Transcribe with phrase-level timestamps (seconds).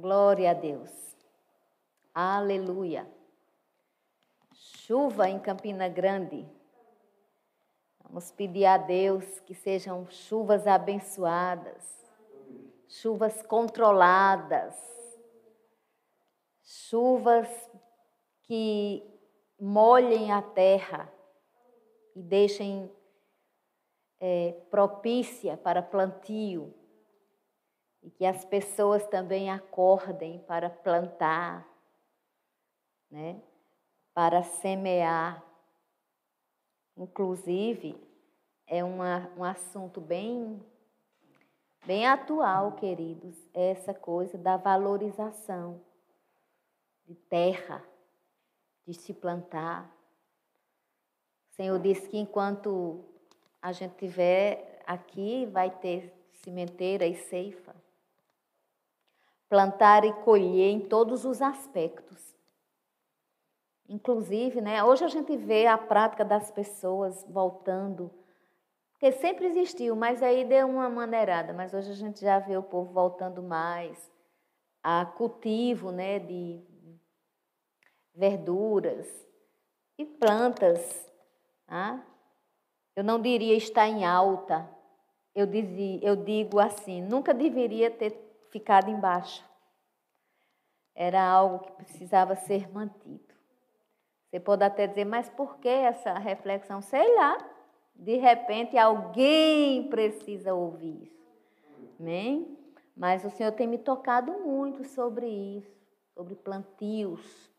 [0.00, 0.90] Glória a Deus.
[2.12, 3.10] Aleluia.
[4.52, 6.46] Chuva em Campina Grande.
[8.02, 12.04] Vamos pedir a Deus que sejam chuvas abençoadas,
[12.86, 14.76] chuvas controladas,
[16.62, 17.48] chuvas
[18.42, 19.02] que
[19.58, 21.10] molhem a terra
[22.14, 22.92] e deixem
[24.20, 26.74] é, propícia para plantio
[28.06, 31.68] e que as pessoas também acordem para plantar,
[33.10, 33.42] né?
[34.14, 35.42] para semear.
[36.96, 38.00] Inclusive,
[38.64, 40.64] é uma, um assunto bem,
[41.84, 45.80] bem atual, queridos, essa coisa da valorização
[47.08, 47.82] de terra,
[48.86, 49.92] de se plantar.
[51.50, 53.04] O Senhor disse que enquanto
[53.60, 57.74] a gente tiver aqui, vai ter cimenteira e ceifa
[59.48, 62.34] plantar e colher em todos os aspectos.
[63.88, 68.10] Inclusive, né, hoje a gente vê a prática das pessoas voltando,
[68.92, 72.62] porque sempre existiu, mas aí deu uma maneirada, mas hoje a gente já vê o
[72.62, 74.10] povo voltando mais
[74.82, 76.62] a cultivo né, de
[78.14, 79.06] verduras
[79.98, 81.10] e plantas.
[81.66, 82.04] Tá?
[82.94, 84.68] Eu não diria estar em alta,
[85.34, 88.25] eu, dizia, eu digo assim, nunca deveria ter
[88.56, 89.44] ficado embaixo.
[90.94, 93.34] Era algo que precisava ser mantido.
[94.30, 96.80] Você pode até dizer, mas por que essa reflexão?
[96.80, 97.36] Sei lá.
[97.94, 101.26] De repente alguém precisa ouvir isso.
[102.00, 102.58] Amém?
[102.96, 105.78] Mas o Senhor tem me tocado muito sobre isso,
[106.14, 107.50] sobre plantios.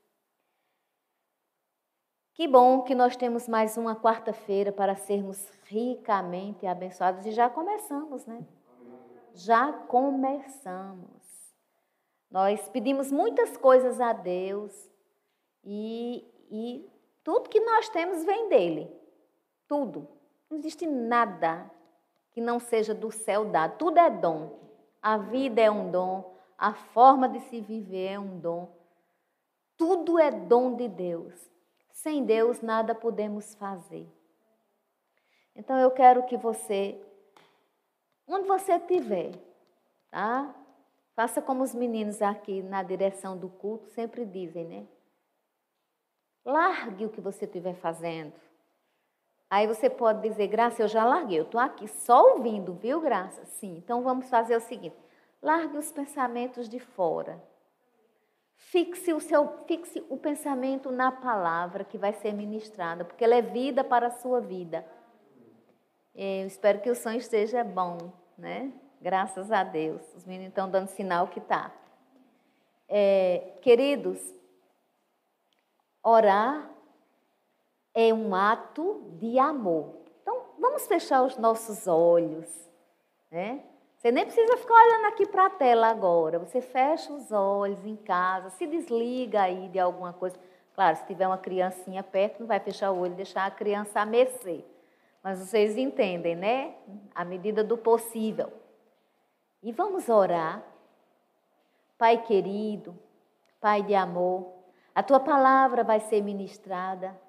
[2.33, 8.25] Que bom que nós temos mais uma quarta-feira para sermos ricamente abençoados e já começamos,
[8.25, 8.45] né?
[9.33, 11.17] Já começamos.
[12.29, 14.73] Nós pedimos muitas coisas a Deus
[15.63, 16.89] e, e
[17.23, 18.91] tudo que nós temos vem dele.
[19.67, 20.07] Tudo.
[20.49, 21.69] Não existe nada
[22.31, 23.77] que não seja do céu dado.
[23.77, 24.59] Tudo é dom.
[25.01, 26.35] A vida é um dom.
[26.57, 28.75] A forma de se viver é um dom.
[29.77, 31.33] Tudo é dom de Deus.
[31.91, 34.07] Sem Deus nada podemos fazer.
[35.55, 37.03] Então eu quero que você
[38.27, 39.31] Onde você estiver,
[40.11, 40.53] tá?
[41.15, 44.85] Faça como os meninos aqui na direção do culto sempre dizem, né?
[46.45, 48.33] Largue o que você estiver fazendo.
[49.49, 53.45] Aí você pode dizer, Graça, eu já larguei, eu estou aqui só ouvindo, viu, Graça?
[53.45, 54.97] Sim, então vamos fazer o seguinte:
[55.41, 57.41] largue os pensamentos de fora.
[58.57, 63.41] Fixe o, seu, fixe o pensamento na palavra que vai ser ministrada, porque ela é
[63.41, 64.85] vida para a sua vida.
[66.17, 68.73] Eu espero que o sonho esteja bom, né?
[68.99, 70.01] Graças a Deus.
[70.15, 71.71] Os meninos estão dando sinal que está.
[72.89, 74.19] É, queridos,
[76.01, 76.71] orar
[77.93, 79.93] é um ato de amor.
[80.23, 82.49] Então, vamos fechar os nossos olhos,
[83.29, 83.61] né?
[83.97, 86.39] Você nem precisa ficar olhando aqui para a tela agora.
[86.39, 90.35] Você fecha os olhos em casa, se desliga aí de alguma coisa.
[90.73, 94.03] Claro, se tiver uma criancinha perto, não vai fechar o olho e deixar a criança
[94.03, 94.65] a.
[95.27, 96.73] Mas vocês entendem, né?
[97.13, 98.49] À medida do possível.
[99.61, 100.63] E vamos orar.
[101.97, 102.97] Pai querido,
[103.59, 104.53] Pai de amor,
[104.95, 107.19] a tua palavra vai ser ministrada.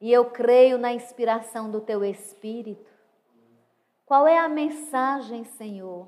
[0.00, 2.88] E eu creio na inspiração do teu espírito.
[4.06, 6.06] Qual é a mensagem, Senhor,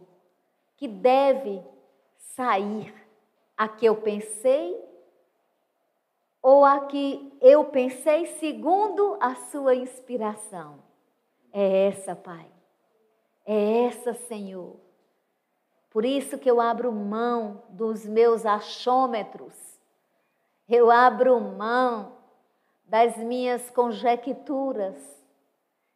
[0.76, 1.60] que deve
[2.36, 2.94] sair?
[3.56, 4.80] A que eu pensei
[6.40, 10.88] ou a que eu pensei segundo a sua inspiração?
[11.52, 12.46] É essa, Pai.
[13.44, 14.76] É essa, Senhor.
[15.90, 19.54] Por isso que eu abro mão dos meus achômetros.
[20.68, 22.12] Eu abro mão
[22.84, 24.96] das minhas conjecturas.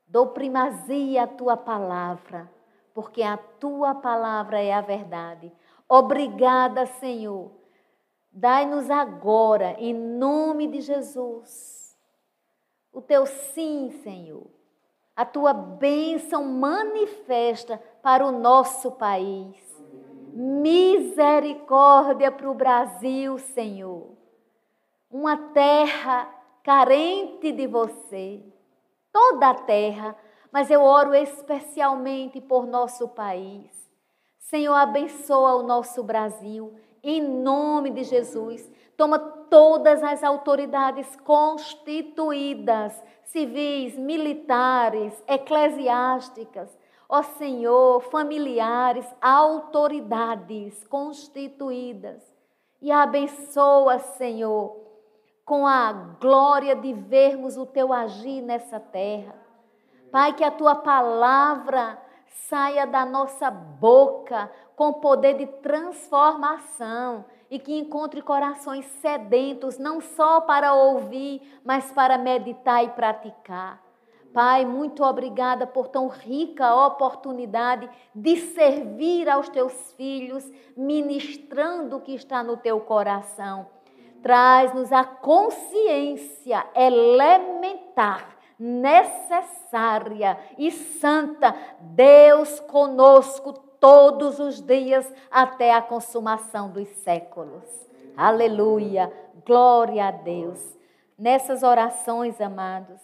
[0.06, 2.50] Dou primazia à tua palavra,
[2.92, 5.52] porque a tua palavra é a verdade.
[5.88, 7.52] Obrigada, Senhor.
[8.32, 11.96] Dai-nos agora, em nome de Jesus,
[12.92, 14.54] o teu sim, Senhor
[15.16, 19.62] a tua bênção manifesta para o nosso país.
[20.32, 24.08] Misericórdia para o Brasil, Senhor.
[25.10, 26.28] Uma terra
[26.64, 28.42] carente de você.
[29.12, 30.16] Toda a terra,
[30.50, 33.70] mas eu oro especialmente por nosso país.
[34.38, 38.68] Senhor, abençoa o nosso Brasil, em nome de Jesus.
[38.96, 39.18] Toma
[39.54, 46.76] todas as autoridades constituídas civis, militares, eclesiásticas,
[47.08, 52.20] Ó Senhor, familiares, autoridades constituídas.
[52.82, 54.76] E abençoa, Senhor,
[55.44, 59.36] com a glória de vermos o teu agir nessa terra.
[60.10, 61.96] Pai, que a tua palavra
[62.48, 67.24] saia da nossa boca com poder de transformação
[67.54, 73.80] e que encontre corações sedentos, não só para ouvir, mas para meditar e praticar.
[74.32, 80.44] Pai, muito obrigada por tão rica oportunidade de servir aos teus filhos,
[80.76, 83.68] ministrando o que está no teu coração.
[84.20, 93.52] Traz-nos a consciência elementar, necessária e santa, Deus conosco
[93.84, 97.86] todos os dias até a consumação dos séculos.
[98.16, 99.12] Aleluia,
[99.44, 100.58] glória a Deus.
[101.18, 102.98] Nessas orações, amados,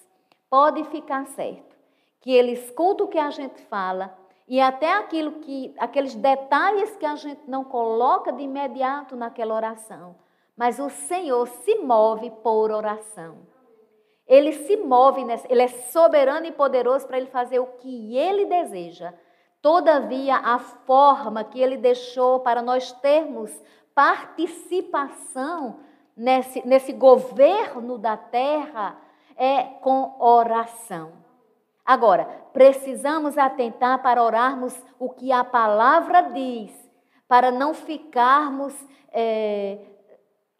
[0.49, 1.77] pode ficar certo
[2.19, 4.17] que ele escuta o que a gente fala
[4.49, 10.17] e até aquilo que aqueles detalhes que a gente não coloca de imediato naquela oração,
[10.57, 13.37] mas o Senhor se move por oração.
[14.27, 18.47] Ele se move, nessa, ele é soberano e poderoso para ele fazer o que ele
[18.47, 19.13] deseja.
[19.63, 23.51] Todavia, a forma que ele deixou para nós termos
[23.95, 25.81] participação
[26.17, 28.97] nesse, nesse governo da terra
[29.37, 31.13] é com oração.
[31.85, 36.73] Agora, precisamos atentar para orarmos o que a palavra diz,
[37.27, 38.75] para não ficarmos
[39.13, 39.79] é,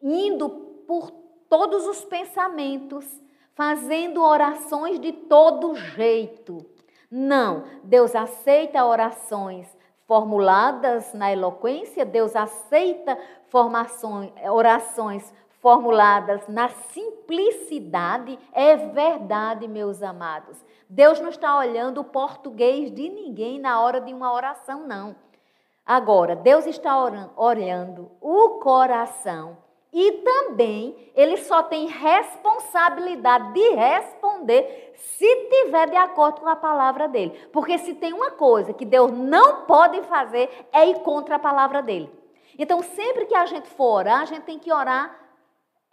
[0.01, 0.49] indo
[0.87, 1.11] por
[1.49, 3.05] todos os pensamentos,
[3.53, 6.65] fazendo orações de todo jeito.
[7.11, 9.67] Não, Deus aceita orações
[10.07, 13.17] formuladas na eloquência, Deus aceita
[13.49, 20.63] formações, orações formuladas na simplicidade, é verdade, meus amados.
[20.89, 25.15] Deus não está olhando o português de ninguém na hora de uma oração, não.
[25.85, 26.95] Agora, Deus está
[27.35, 29.57] olhando o coração
[29.93, 37.07] e também ele só tem responsabilidade de responder se tiver de acordo com a palavra
[37.07, 37.31] dele.
[37.51, 41.81] Porque se tem uma coisa que Deus não pode fazer é ir contra a palavra
[41.81, 42.09] dele.
[42.57, 45.19] Então, sempre que a gente for orar, a gente tem que orar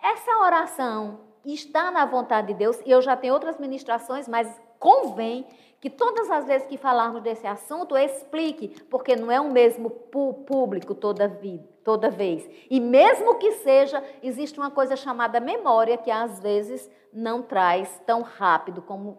[0.00, 4.48] essa oração está na vontade de Deus, e eu já tenho outras ministrações, mas
[4.78, 5.46] convém
[5.80, 10.94] que todas as vezes que falarmos desse assunto, explique, porque não é o mesmo público
[10.94, 12.48] toda, vida, toda vez.
[12.68, 18.22] E mesmo que seja, existe uma coisa chamada memória, que às vezes não traz tão
[18.22, 19.18] rápido como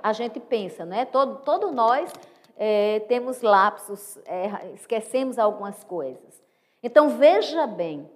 [0.00, 1.04] a gente pensa, né?
[1.04, 2.12] Todo, todo nós
[2.56, 6.42] é, temos lapsos, é, esquecemos algumas coisas.
[6.82, 8.10] Então, veja bem,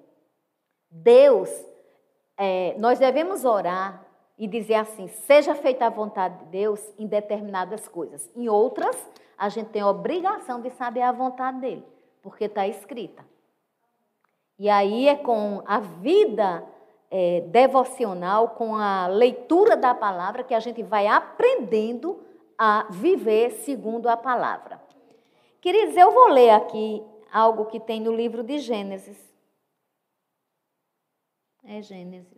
[0.91, 1.51] Deus
[2.37, 4.06] é, nós devemos orar
[4.39, 8.31] e dizer assim: seja feita a vontade de Deus em determinadas coisas.
[8.35, 8.97] Em outras,
[9.37, 11.85] a gente tem a obrigação de saber a vontade dele,
[12.23, 13.25] porque está escrita.
[14.59, 16.65] E aí é com a vida
[17.11, 22.23] é, devocional, com a leitura da palavra, que a gente vai aprendendo
[22.59, 24.81] a viver segundo a palavra.
[25.61, 29.19] Queridos, eu vou ler aqui algo que tem no livro de Gênesis.
[31.65, 32.36] É Gênesis.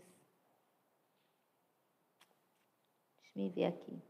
[3.38, 4.02] Eu ver aqui.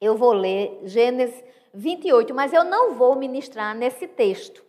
[0.00, 1.42] Eu vou ler Gênesis
[1.74, 4.64] 28, mas eu não vou ministrar nesse texto.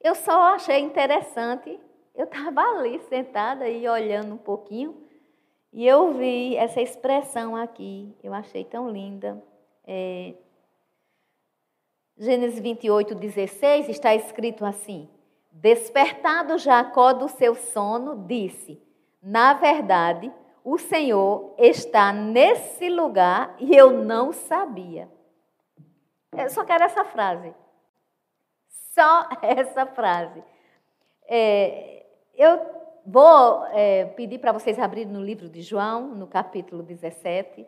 [0.00, 1.78] Eu só achei interessante.
[2.14, 5.08] Eu estava ali sentada e olhando um pouquinho
[5.72, 8.14] e eu vi essa expressão aqui.
[8.22, 9.42] Eu achei tão linda.
[9.84, 10.34] É,
[12.16, 15.08] Gênesis 28, 16 está escrito assim:
[15.52, 18.82] Despertado Jacó do seu sono, disse:
[19.22, 20.32] na verdade,
[20.64, 25.08] o Senhor está nesse lugar e eu não sabia.
[26.36, 27.54] Eu só quero essa frase.
[28.94, 30.42] Só essa frase.
[31.26, 32.60] É, eu
[33.06, 37.66] vou é, pedir para vocês abrirem no livro de João, no capítulo 17.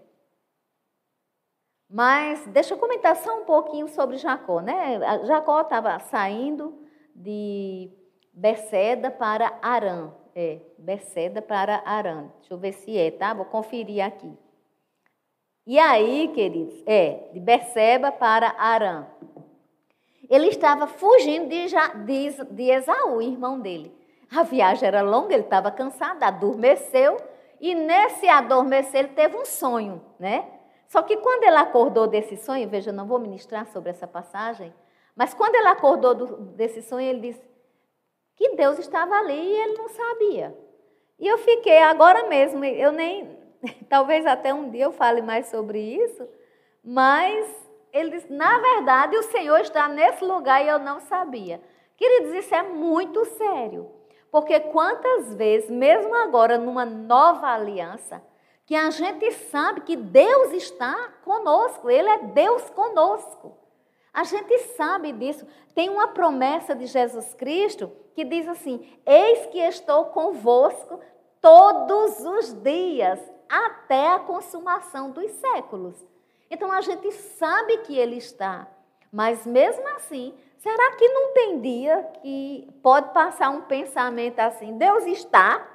[1.89, 4.61] Mas deixa eu comentar só um pouquinho sobre Jacó.
[4.61, 4.99] Né?
[5.27, 7.91] Jacó estava saindo de
[8.33, 10.13] Beceda para Arã.
[10.35, 12.29] É, Beceda para Arã.
[12.39, 13.35] Deixa eu ver se é, tá?
[13.35, 14.33] Vou conferir aqui.
[15.67, 19.07] E aí, queridos, é, de Beceba para Arã.
[20.29, 21.67] Ele estava fugindo de,
[22.07, 23.95] de, de Esaú, irmão dele.
[24.35, 27.19] A viagem era longa, ele estava cansado, adormeceu.
[27.61, 30.49] E nesse adormecer, ele teve um sonho, né?
[30.89, 34.73] Só que quando ele acordou desse sonho, veja, eu não vou ministrar sobre essa passagem,
[35.15, 37.43] mas quando ele acordou do, desse sonho, ele disse:
[38.43, 40.57] que Deus estava ali e ele não sabia.
[41.17, 43.39] E eu fiquei agora mesmo, eu nem,
[43.89, 46.29] talvez até um dia eu fale mais sobre isso,
[46.83, 47.47] mas
[47.93, 51.61] ele disse: na verdade, o Senhor está nesse lugar e eu não sabia.
[51.97, 53.89] Queridos, isso é muito sério.
[54.29, 58.21] Porque quantas vezes, mesmo agora numa nova aliança,
[58.67, 63.57] que a gente sabe que Deus está conosco, Ele é Deus conosco.
[64.13, 65.47] A gente sabe disso.
[65.75, 71.01] Tem uma promessa de Jesus Cristo que diz assim: Eis que estou convosco
[71.41, 75.97] todos os dias, até a consumação dos séculos.
[76.51, 78.69] Então a gente sabe que Ele está,
[79.11, 85.07] mas mesmo assim, será que não tem dia que pode passar um pensamento assim: Deus
[85.07, 85.67] está?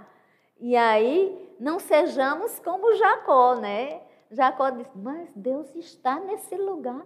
[0.59, 4.01] E aí não sejamos como Jacó, né?
[4.29, 7.03] Jacó disse: Mas Deus está nesse lugar.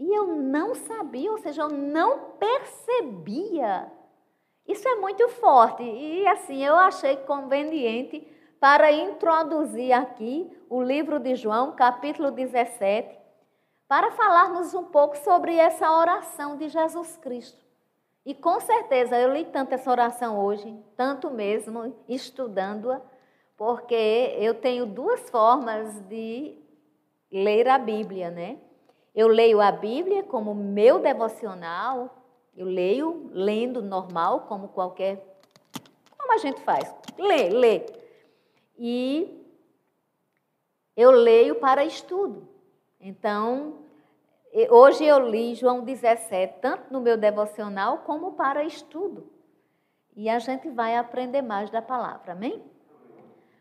[0.00, 3.92] E eu não sabia, ou seja, eu não percebia.
[4.66, 5.82] Isso é muito forte.
[5.82, 8.26] E assim, eu achei conveniente
[8.58, 13.14] para introduzir aqui o livro de João, capítulo 17,
[13.86, 17.62] para falarmos um pouco sobre essa oração de Jesus Cristo.
[18.24, 23.02] E com certeza eu li tanto essa oração hoje, tanto mesmo estudando-a,
[23.54, 26.56] porque eu tenho duas formas de
[27.30, 28.58] ler a Bíblia, né?
[29.14, 32.16] Eu leio a Bíblia como meu devocional,
[32.56, 35.38] eu leio lendo normal, como qualquer.
[36.16, 36.94] Como a gente faz?
[37.18, 37.86] Lê, lê.
[38.78, 39.44] E
[40.96, 42.46] eu leio para estudo.
[43.00, 43.78] Então,
[44.68, 49.26] hoje eu li João 17, tanto no meu devocional como para estudo.
[50.14, 52.62] E a gente vai aprender mais da palavra, amém?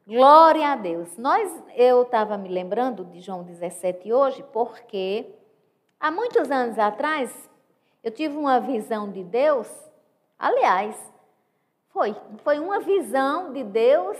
[0.05, 1.17] Glória a Deus.
[1.17, 5.38] Nós, eu estava me lembrando de João 17 hoje, porque
[5.99, 7.49] há muitos anos atrás
[8.01, 9.67] eu tive uma visão de Deus,
[10.37, 10.95] aliás,
[11.89, 14.17] foi, foi uma visão de Deus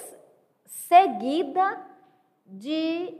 [0.65, 1.85] seguida
[2.45, 3.17] de,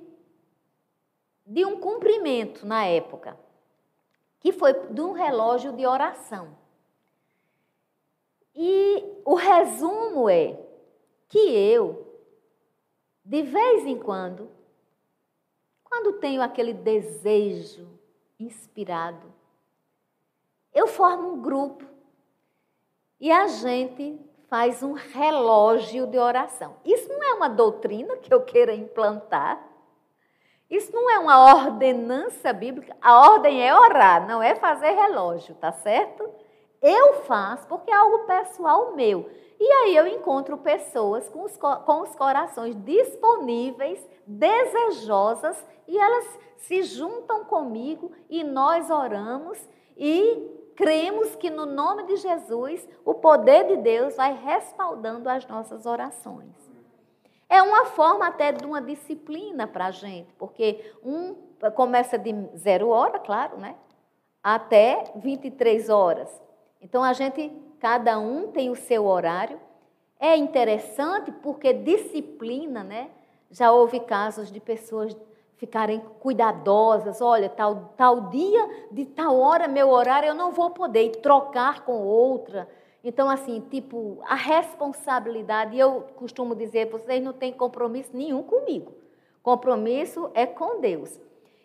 [1.45, 3.39] de um cumprimento na época,
[4.39, 6.57] que foi de um relógio de oração.
[8.53, 10.59] E o resumo é
[11.29, 12.19] que eu,
[13.23, 14.49] de vez em quando,
[15.83, 17.98] quando tenho aquele desejo
[18.39, 19.33] inspirado,
[20.73, 21.85] eu formo um grupo
[23.19, 26.77] e a gente faz um relógio de oração.
[26.85, 29.63] Isso não é uma doutrina que eu queira implantar.
[30.69, 32.95] Isso não é uma ordenança bíblica.
[33.01, 36.29] A ordem é orar, não é fazer relógio, tá certo?
[36.81, 39.29] Eu faço porque é algo pessoal meu.
[39.59, 46.83] E aí eu encontro pessoas com os, com os corações disponíveis, desejosas, e elas se
[46.83, 49.57] juntam comigo e nós oramos
[49.97, 55.85] e cremos que no nome de Jesus o poder de Deus vai respaldando as nossas
[55.85, 56.55] orações.
[57.49, 61.35] É uma forma até de uma disciplina para a gente, porque um
[61.75, 63.75] começa de zero hora, claro, né?
[64.41, 66.29] Até 23 horas.
[66.81, 69.59] Então a gente, cada um tem o seu horário.
[70.19, 73.09] É interessante porque disciplina, né?
[73.51, 75.15] Já houve casos de pessoas
[75.57, 77.21] ficarem cuidadosas.
[77.21, 82.01] Olha, tal, tal dia, de tal hora, meu horário, eu não vou poder trocar com
[82.01, 82.67] outra.
[83.03, 88.93] Então, assim, tipo, a responsabilidade, eu costumo dizer, vocês não têm compromisso nenhum comigo.
[89.41, 91.19] Compromisso é com Deus.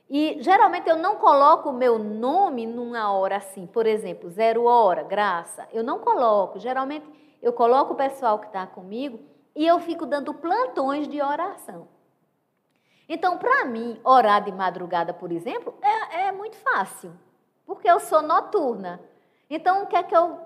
[0.09, 5.03] E geralmente eu não coloco o meu nome numa hora assim, por exemplo, zero hora,
[5.03, 5.67] graça.
[5.73, 6.59] Eu não coloco.
[6.59, 7.07] Geralmente
[7.41, 9.21] eu coloco o pessoal que está comigo
[9.55, 11.89] e eu fico dando plantões de oração.
[13.09, 17.13] Então, para mim, orar de madrugada, por exemplo, é, é, muito fácil,
[17.67, 19.01] porque eu sou noturna.
[19.49, 20.39] Então, o que é que eu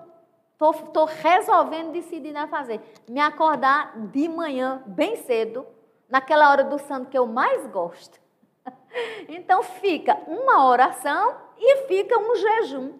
[0.61, 2.81] estou resolvendo decidir a fazer?
[3.07, 5.65] Me acordar de manhã, bem cedo,
[6.09, 8.19] naquela hora do santo que eu mais gosto.
[9.27, 12.93] Então, fica uma oração e fica um jejum.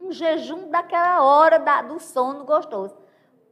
[0.00, 2.96] Um jejum daquela hora da, do sono gostoso.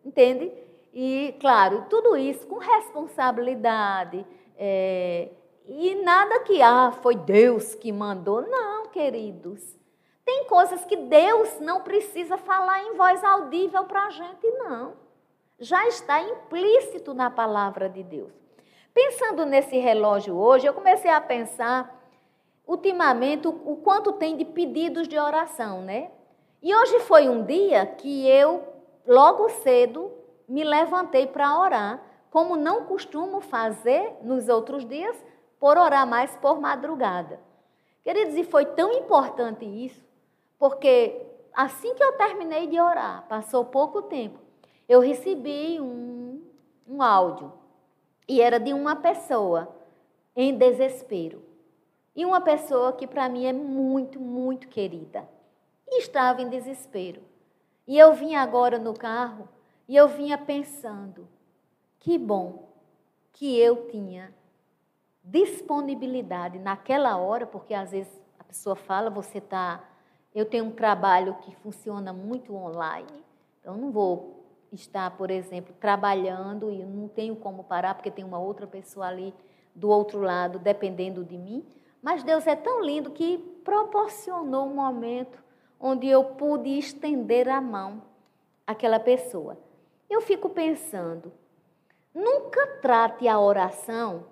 [0.04, 0.52] Entende?
[0.92, 5.30] E, claro, tudo isso com responsabilidade é,
[5.66, 8.42] e nada que, ah, foi Deus que mandou.
[8.42, 9.78] Não, queridos.
[10.24, 14.94] Tem coisas que Deus não precisa falar em voz audível para a gente, não.
[15.58, 18.39] Já está implícito na palavra de Deus.
[18.92, 21.98] Pensando nesse relógio hoje, eu comecei a pensar,
[22.66, 26.10] ultimamente, o quanto tem de pedidos de oração, né?
[26.62, 28.62] E hoje foi um dia que eu,
[29.06, 30.12] logo cedo,
[30.48, 35.16] me levantei para orar como não costumo fazer nos outros dias,
[35.58, 37.40] por orar mais por madrugada.
[38.02, 40.02] Queridos, e foi tão importante isso,
[40.58, 41.20] porque
[41.52, 44.38] assim que eu terminei de orar, passou pouco tempo,
[44.88, 46.42] eu recebi um,
[46.88, 47.52] um áudio,
[48.30, 49.74] e era de uma pessoa
[50.36, 51.42] em desespero.
[52.14, 55.28] e uma pessoa que para mim é muito, muito querida.
[55.88, 57.22] E estava em desespero.
[57.88, 59.48] E eu vinha agora no carro
[59.88, 61.26] e eu vinha pensando:
[61.98, 62.68] que bom
[63.32, 64.32] que eu tinha
[65.24, 69.82] disponibilidade naquela hora, porque às vezes a pessoa fala, você está.
[70.32, 73.24] Eu tenho um trabalho que funciona muito online,
[73.60, 74.39] então não vou
[74.72, 79.34] estar, por exemplo, trabalhando e não tenho como parar, porque tem uma outra pessoa ali
[79.74, 81.64] do outro lado dependendo de mim.
[82.02, 85.42] Mas Deus é tão lindo que proporcionou um momento
[85.78, 88.02] onde eu pude estender a mão
[88.66, 89.58] àquela pessoa.
[90.08, 91.32] Eu fico pensando,
[92.14, 94.26] nunca trate a oração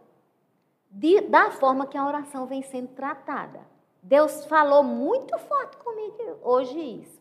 [0.90, 3.60] de, da forma que a oração vem sendo tratada.
[4.02, 7.17] Deus falou muito forte comigo hoje isso.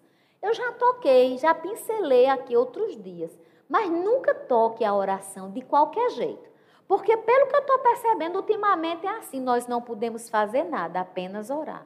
[0.48, 3.38] Eu já toquei, já pincelei aqui outros dias,
[3.68, 6.50] mas nunca toque a oração de qualquer jeito.
[6.88, 11.50] Porque, pelo que eu estou percebendo, ultimamente é assim: nós não podemos fazer nada, apenas
[11.50, 11.86] orar.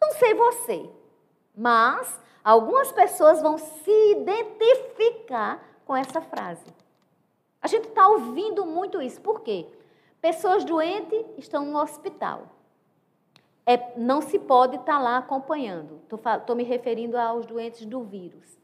[0.00, 0.88] Não sei você,
[1.56, 6.66] mas algumas pessoas vão se identificar com essa frase.
[7.60, 9.20] A gente está ouvindo muito isso.
[9.20, 9.66] Por quê?
[10.20, 12.53] Pessoas doentes estão no hospital.
[13.66, 16.02] É, não se pode estar tá lá acompanhando.
[16.10, 18.58] Estou me referindo aos doentes do vírus.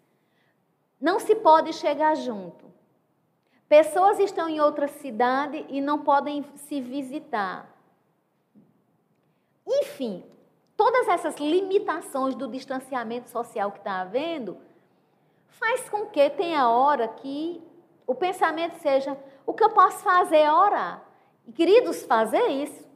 [1.01, 2.71] Não se pode chegar junto.
[3.69, 7.71] Pessoas estão em outra cidade e não podem se visitar.
[9.67, 10.25] Enfim,
[10.77, 14.59] todas essas limitações do distanciamento social que está havendo
[15.47, 17.63] faz com que tenha hora que
[18.07, 19.17] o pensamento seja:
[19.47, 21.03] o que eu posso fazer é orar.
[21.47, 22.90] E, queridos, fazer isso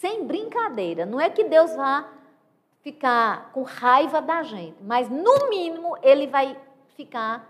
[0.00, 1.04] sem brincadeira.
[1.04, 2.08] Não é que Deus vá
[2.82, 6.56] ficar com raiva da gente, mas no mínimo ele vai
[6.96, 7.46] ficar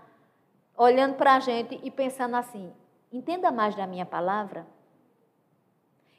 [0.77, 2.71] olhando para a gente e pensando assim:
[3.11, 4.67] entenda mais da minha palavra.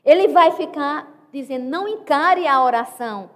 [0.05, 3.31] Ele vai ficar dizendo: não encare a oração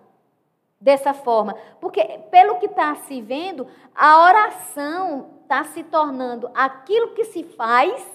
[0.80, 7.24] dessa forma, porque pelo que está se vendo, a oração está se tornando aquilo que
[7.24, 8.06] se faz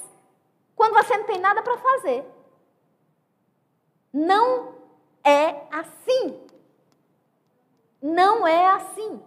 [0.76, 2.26] quando você não tem nada para fazer.
[4.14, 4.76] Não
[5.24, 6.40] é assim.
[8.02, 9.22] Não é assim.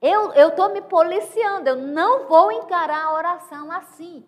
[0.00, 4.24] Eu estou me policiando, eu não vou encarar a oração assim.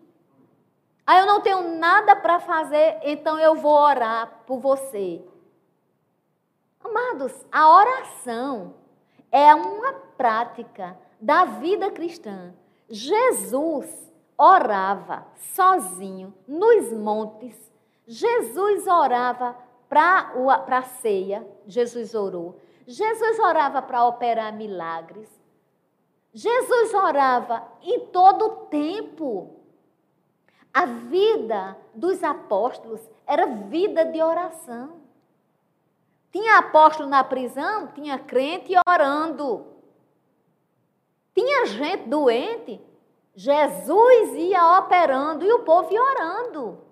[1.07, 5.25] Aí eu não tenho nada para fazer, então eu vou orar por você.
[6.83, 8.75] Amados, a oração
[9.31, 12.55] é uma prática da vida cristã.
[12.89, 17.68] Jesus orava sozinho nos montes.
[18.09, 19.55] Jesus orava
[19.87, 20.33] para
[20.67, 21.47] a ceia.
[21.67, 22.59] Jesus orou.
[22.87, 25.29] Jesus orava para operar milagres.
[26.33, 29.61] Jesus orava em todo o tempo.
[30.73, 35.03] A vida dos apóstolos era vida de oração.
[36.33, 39.67] Tinha apóstolo na prisão, tinha crente orando.
[41.35, 42.81] Tinha gente doente,
[43.35, 46.88] Jesus ia operando e o povo ia orando.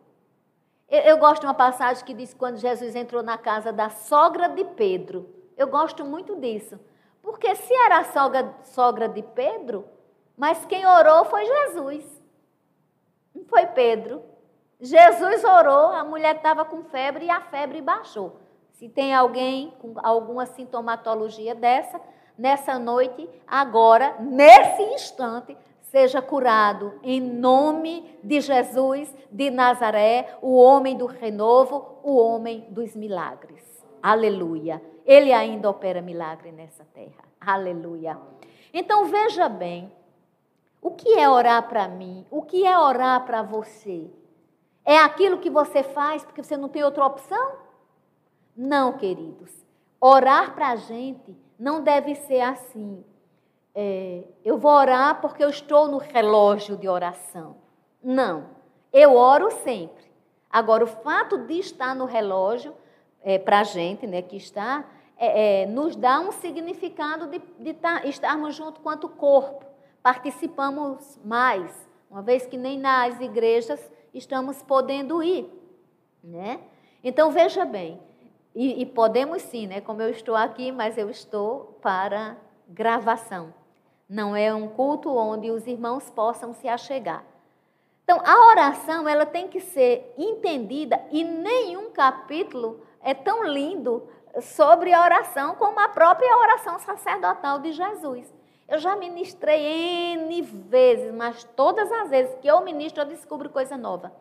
[0.89, 4.49] Eu, eu gosto de uma passagem que diz quando Jesus entrou na casa da sogra
[4.49, 5.29] de Pedro.
[5.57, 6.79] Eu gosto muito disso.
[7.23, 9.85] Porque se era a sogra, sogra de Pedro,
[10.37, 12.23] mas quem orou foi Jesus.
[13.35, 14.23] Não foi Pedro.
[14.81, 18.41] Jesus orou, a mulher estava com febre e a febre baixou.
[18.73, 21.99] Se tem alguém com alguma sintomatologia dessa,
[22.37, 25.57] nessa noite, agora, nesse instante,
[25.91, 32.95] seja curado em nome de Jesus de Nazaré, o homem do renovo, o homem dos
[32.95, 33.63] milagres.
[34.03, 34.83] Aleluia.
[35.05, 37.25] Ele ainda opera milagre nessa terra.
[37.41, 38.19] Aleluia.
[38.73, 39.93] Então veja bem,
[40.83, 42.27] o que é orar para mim?
[42.31, 44.11] O que é orar para você?
[44.85, 47.53] É aquilo que você faz porque você não tem outra opção?
[48.57, 49.51] Não, queridos.
[50.01, 53.05] Orar para a gente não deve ser assim.
[53.79, 57.59] É, eu vou orar porque eu estou no relógio de oração.
[58.03, 58.49] Não.
[58.91, 60.11] Eu oro sempre.
[60.51, 62.75] Agora, o fato de estar no relógio,
[63.23, 64.83] é, para a gente né, que está,
[65.19, 69.67] é, é, nos dá um significado de, de tá, estarmos junto quanto corpo.
[70.03, 75.53] Participamos mais, uma vez que nem nas igrejas estamos podendo ir.
[76.25, 76.61] Né?
[77.05, 78.01] Então, veja bem,
[78.55, 79.83] e, e, podemos sim, né?
[79.83, 83.53] Como eu estou aqui, mas eu estou para gravação.
[84.09, 87.25] Não é um culto onde os irmãos possam se achegar.
[88.05, 94.09] Então, a oração ela tem que ser entendida e nenhum capítulo é tão lindo
[94.41, 98.33] sobre a oração como a própria oração sacerdotal de Jesus.
[98.69, 103.77] Eu já ministrei N vezes, mas todas as vezes que eu ministro, eu descubro coisa
[103.77, 104.13] nova.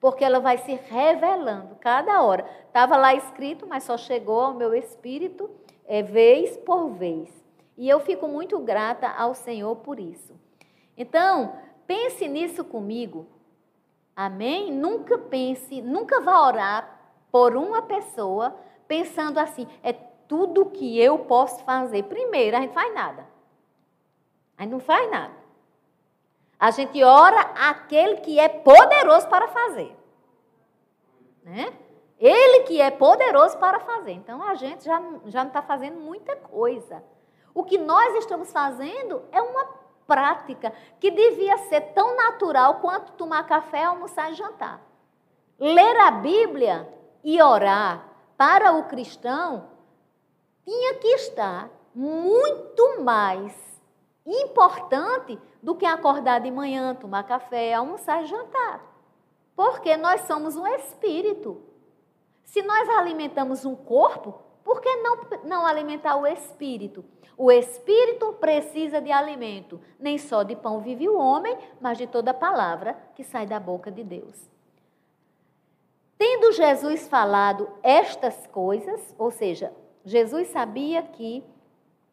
[0.00, 2.46] porque ela vai se revelando cada hora.
[2.66, 5.50] Estava lá escrito, mas só chegou ao meu espírito
[5.86, 7.45] é, vez por vez.
[7.76, 10.34] E eu fico muito grata ao Senhor por isso.
[10.96, 13.26] Então, pense nisso comigo.
[14.14, 14.72] Amém?
[14.72, 18.56] Nunca pense, nunca vá orar por uma pessoa
[18.88, 22.04] pensando assim, é tudo que eu posso fazer.
[22.04, 23.26] Primeiro, a gente faz nada.
[24.56, 25.34] A gente não faz nada.
[26.58, 29.94] A gente ora aquele que é poderoso para fazer.
[31.44, 31.72] Né?
[32.18, 34.12] Ele que é poderoso para fazer.
[34.12, 37.04] Então a gente já, já não está fazendo muita coisa.
[37.56, 39.64] O que nós estamos fazendo é uma
[40.06, 44.78] prática que devia ser tão natural quanto tomar café, almoçar e jantar.
[45.58, 46.86] Ler a Bíblia
[47.24, 49.70] e orar para o cristão
[50.66, 53.54] tinha que estar muito mais
[54.26, 58.84] importante do que acordar de manhã, tomar café, almoçar e jantar.
[59.56, 61.62] Porque nós somos um espírito.
[62.44, 67.02] Se nós alimentamos um corpo, por que não, não alimentar o espírito?
[67.36, 69.80] O espírito precisa de alimento.
[70.00, 73.90] Nem só de pão vive o homem, mas de toda palavra que sai da boca
[73.90, 74.50] de Deus.
[76.18, 79.70] Tendo Jesus falado estas coisas, ou seja,
[80.02, 81.44] Jesus sabia que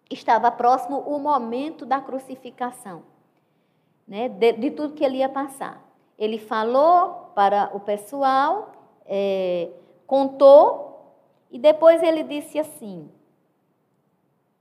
[0.10, 3.04] estava próximo o momento da crucificação,
[4.06, 5.82] né, de, de tudo que ele ia passar.
[6.20, 8.74] Ele falou para o pessoal,
[9.06, 9.70] é,
[10.06, 11.16] contou,
[11.50, 13.10] e depois ele disse assim.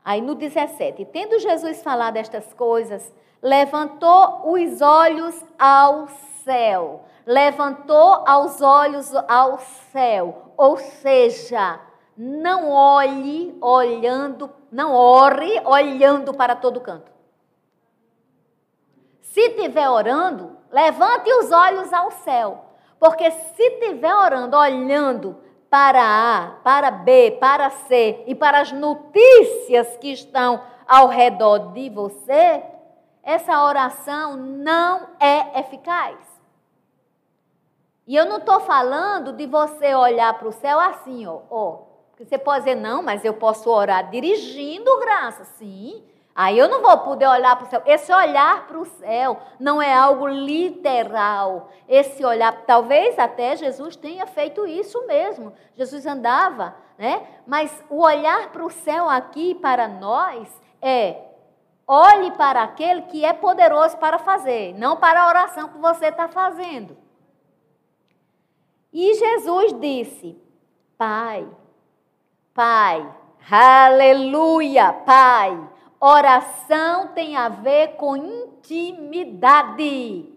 [0.05, 6.09] Aí no 17: Tendo Jesus falado estas coisas, levantou os olhos ao
[6.45, 7.05] céu.
[7.25, 9.59] Levantou aos olhos ao
[9.93, 10.53] céu.
[10.57, 11.81] Ou seja,
[12.17, 17.13] não olhe olhando, não ore olhando para todo canto.
[19.21, 22.65] Se estiver orando, levante os olhos ao céu.
[22.99, 25.37] Porque se estiver orando, olhando
[25.73, 31.89] para A, para B, para C e para as notícias que estão ao redor de
[31.89, 32.63] você,
[33.23, 36.19] essa oração não é eficaz.
[38.07, 41.79] E eu não estou falando de você olhar para o céu assim, ó, ó
[42.19, 45.45] você pode dizer, não, mas eu posso orar dirigindo graça.
[45.57, 46.05] Sim.
[46.35, 47.83] Aí eu não vou poder olhar para o céu.
[47.85, 51.69] Esse olhar para o céu não é algo literal.
[51.87, 55.53] Esse olhar, talvez até Jesus tenha feito isso mesmo.
[55.77, 57.27] Jesus andava, né?
[57.47, 60.49] Mas o olhar para o céu aqui para nós
[60.81, 61.17] é
[61.87, 66.29] olhe para aquele que é poderoso para fazer, não para a oração que você está
[66.29, 66.97] fazendo.
[68.91, 70.41] E Jesus disse:
[70.97, 71.47] Pai,
[72.55, 73.07] Pai,
[73.51, 75.73] aleluia, Pai.
[76.05, 80.29] Oração tem a ver com intimidade.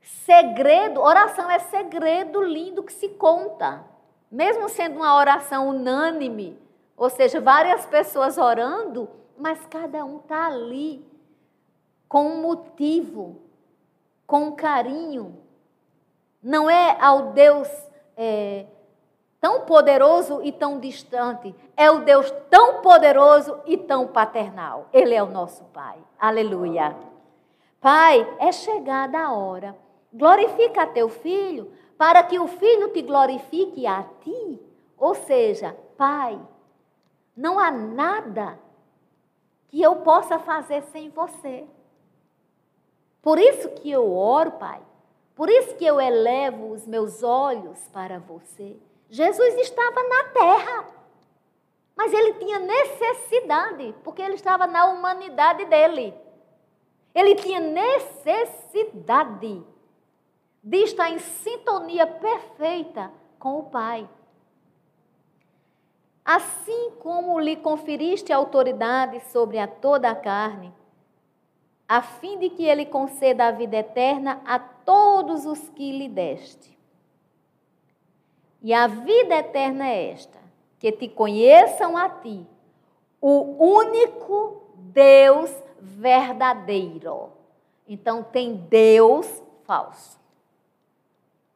[0.00, 3.84] Segredo, oração é segredo lindo que se conta.
[4.32, 6.58] Mesmo sendo uma oração unânime,
[6.96, 11.04] ou seja, várias pessoas orando, mas cada um está ali
[12.08, 13.42] com um motivo,
[14.26, 15.38] com um carinho.
[16.42, 17.68] Não é ao Deus
[18.16, 18.64] é,
[19.40, 21.54] tão poderoso e tão distante.
[21.76, 24.88] É o Deus tão poderoso e tão paternal.
[24.92, 25.98] Ele é o nosso Pai.
[26.18, 26.94] Aleluia.
[27.80, 29.74] Pai, é chegada a hora.
[30.12, 34.60] Glorifica teu filho, para que o filho te glorifique a ti.
[34.98, 36.38] Ou seja, Pai,
[37.34, 38.58] não há nada
[39.68, 41.66] que eu possa fazer sem você.
[43.22, 44.80] Por isso que eu oro, Pai.
[45.34, 48.76] Por isso que eu elevo os meus olhos para você.
[49.10, 50.86] Jesus estava na terra,
[51.96, 56.14] mas ele tinha necessidade, porque ele estava na humanidade dele.
[57.12, 59.64] Ele tinha necessidade
[60.62, 64.08] de estar em sintonia perfeita com o Pai.
[66.24, 70.72] Assim como lhe conferiste autoridade sobre a toda a carne,
[71.88, 76.78] a fim de que ele conceda a vida eterna a todos os que lhe deste.
[78.62, 80.38] E a vida eterna é esta:
[80.78, 82.46] que te conheçam a ti,
[83.20, 87.30] o único Deus verdadeiro.
[87.88, 90.18] Então tem Deus falso.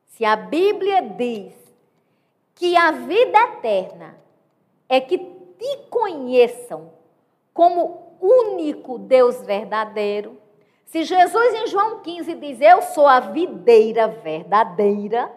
[0.07, 1.53] Se a Bíblia diz
[2.55, 4.17] que a vida eterna
[4.89, 6.93] é que te conheçam
[7.53, 10.39] como único Deus verdadeiro,
[10.87, 15.33] se Jesus em João 15 diz: Eu sou a videira verdadeira,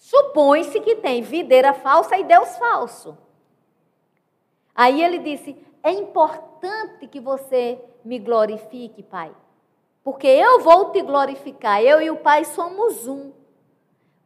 [0.00, 3.18] Supõe-se que tem videira falsa e Deus falso.
[4.74, 9.30] Aí ele disse: É importante que você me glorifique, Pai.
[10.02, 13.30] Porque eu vou te glorificar, eu e o Pai somos um.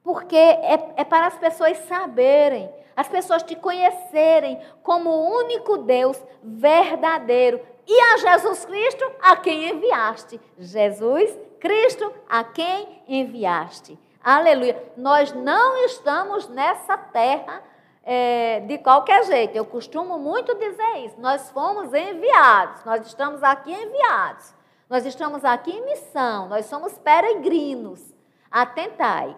[0.04, 6.22] Porque é, é para as pessoas saberem, as pessoas te conhecerem como o único Deus
[6.40, 7.60] verdadeiro.
[7.84, 10.40] E a Jesus Cristo a quem enviaste.
[10.56, 13.98] Jesus Cristo a quem enviaste.
[14.24, 14.82] Aleluia.
[14.96, 17.62] Nós não estamos nessa terra
[18.02, 19.54] é, de qualquer jeito.
[19.54, 21.20] Eu costumo muito dizer isso.
[21.20, 24.54] Nós fomos enviados, nós estamos aqui enviados.
[24.88, 28.14] Nós estamos aqui em missão, nós somos peregrinos.
[28.50, 29.36] Atentai.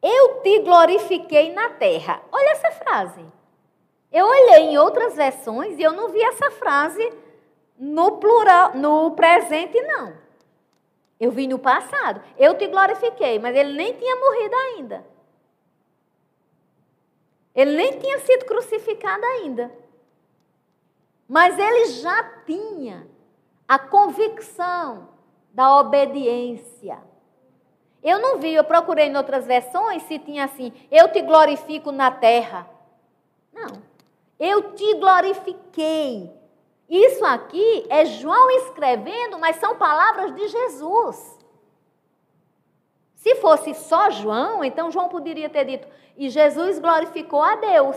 [0.00, 2.20] Eu te glorifiquei na terra.
[2.30, 3.24] Olha essa frase.
[4.12, 7.12] Eu olhei em outras versões e eu não vi essa frase
[7.76, 10.27] no plural, no presente não.
[11.20, 12.22] Eu vi no passado.
[12.36, 15.06] Eu te glorifiquei, mas ele nem tinha morrido ainda.
[17.54, 19.72] Ele nem tinha sido crucificado ainda.
[21.28, 23.06] Mas ele já tinha
[23.66, 25.08] a convicção
[25.52, 27.02] da obediência.
[28.02, 32.10] Eu não vi, eu procurei em outras versões se tinha assim: eu te glorifico na
[32.10, 32.68] terra.
[33.52, 33.82] Não.
[34.38, 36.37] Eu te glorifiquei.
[36.88, 41.38] Isso aqui é João escrevendo, mas são palavras de Jesus.
[43.14, 47.96] Se fosse só João, então João poderia ter dito: e Jesus glorificou a Deus.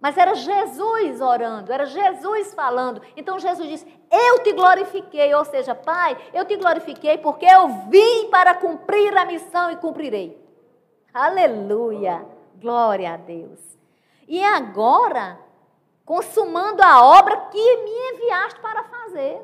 [0.00, 3.00] Mas era Jesus orando, era Jesus falando.
[3.16, 8.28] Então Jesus disse: Eu te glorifiquei, ou seja, Pai, eu te glorifiquei porque eu vim
[8.30, 10.40] para cumprir a missão e cumprirei.
[11.12, 12.26] Aleluia!
[12.60, 13.58] Glória a Deus.
[14.28, 15.38] E agora,
[16.06, 19.42] consumando a obra que me enviaste para fazer.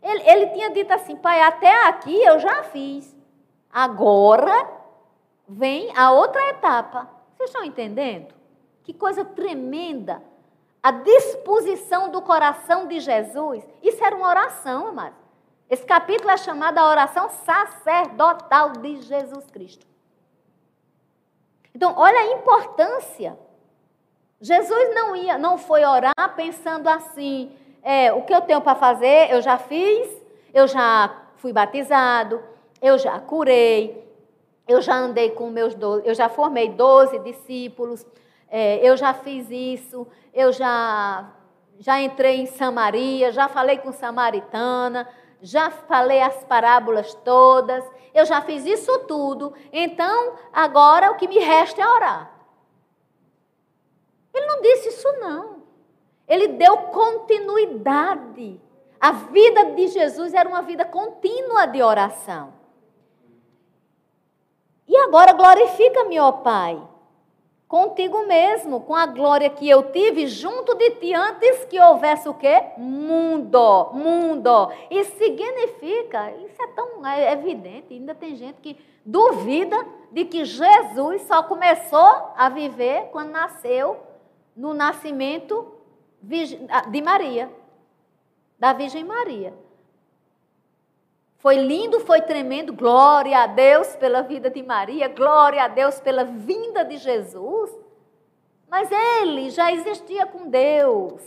[0.00, 3.14] Ele, ele tinha dito assim: Pai, até aqui eu já fiz.
[3.70, 4.70] Agora
[5.48, 7.10] vem a outra etapa.
[7.36, 8.32] Vocês estão entendendo?
[8.84, 10.22] Que coisa tremenda.
[10.80, 13.66] A disposição do coração de Jesus.
[13.82, 15.16] Isso era uma oração, amado.
[15.68, 19.86] Esse capítulo é chamado a oração sacerdotal de Jesus Cristo.
[21.74, 23.36] Então, olha a importância.
[24.40, 29.30] Jesus não ia, não foi orar pensando assim, é, o que eu tenho para fazer,
[29.30, 30.08] eu já fiz,
[30.52, 32.42] eu já fui batizado,
[32.80, 34.04] eu já curei,
[34.66, 38.04] eu já andei com meus doze, eu já formei 12 discípulos,
[38.48, 41.30] é, eu já fiz isso, eu já,
[41.78, 45.08] já entrei em Samaria, já falei com samaritana,
[45.42, 51.38] já falei as parábolas todas, eu já fiz isso tudo, então agora o que me
[51.38, 52.33] resta é orar.
[54.34, 55.62] Ele não disse isso, não.
[56.26, 58.60] Ele deu continuidade.
[59.00, 62.52] A vida de Jesus era uma vida contínua de oração.
[64.88, 66.80] E agora glorifica-me, ó Pai,
[67.68, 72.34] contigo mesmo, com a glória que eu tive junto de ti antes que houvesse o
[72.34, 72.62] quê?
[72.76, 74.70] Mundo, mundo.
[74.90, 79.76] Isso significa, isso é tão é evidente, ainda tem gente que duvida
[80.10, 84.13] de que Jesus só começou a viver quando nasceu
[84.56, 85.74] no nascimento
[86.20, 87.50] de Maria,
[88.58, 89.52] da Virgem Maria.
[91.38, 92.72] Foi lindo, foi tremendo.
[92.72, 97.70] Glória a Deus pela vida de Maria, glória a Deus pela vinda de Jesus.
[98.68, 101.22] Mas ele já existia com Deus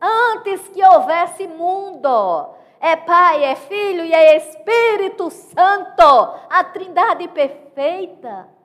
[0.00, 2.54] antes que houvesse mundo.
[2.78, 6.02] É Pai, é Filho e é Espírito Santo,
[6.48, 8.55] a Trindade perfeita.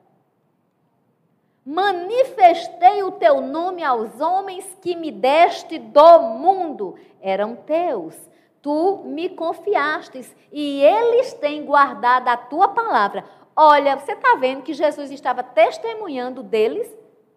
[1.64, 8.16] Manifestei o teu nome aos homens que me deste do mundo, eram teus
[8.62, 13.24] tu me confiastes e eles têm guardado a tua palavra.
[13.54, 16.88] Olha, você está vendo que Jesus estava testemunhando deles?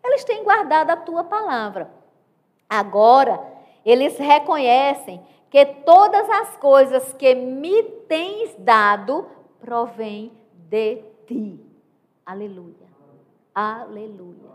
[0.04, 1.90] Eles têm guardado a tua palavra.
[2.70, 3.44] Agora,
[3.84, 9.28] eles reconhecem que todas as coisas que me tens dado
[9.60, 11.60] provêm de ti.
[12.24, 12.85] Aleluia.
[13.56, 14.52] Aleluia.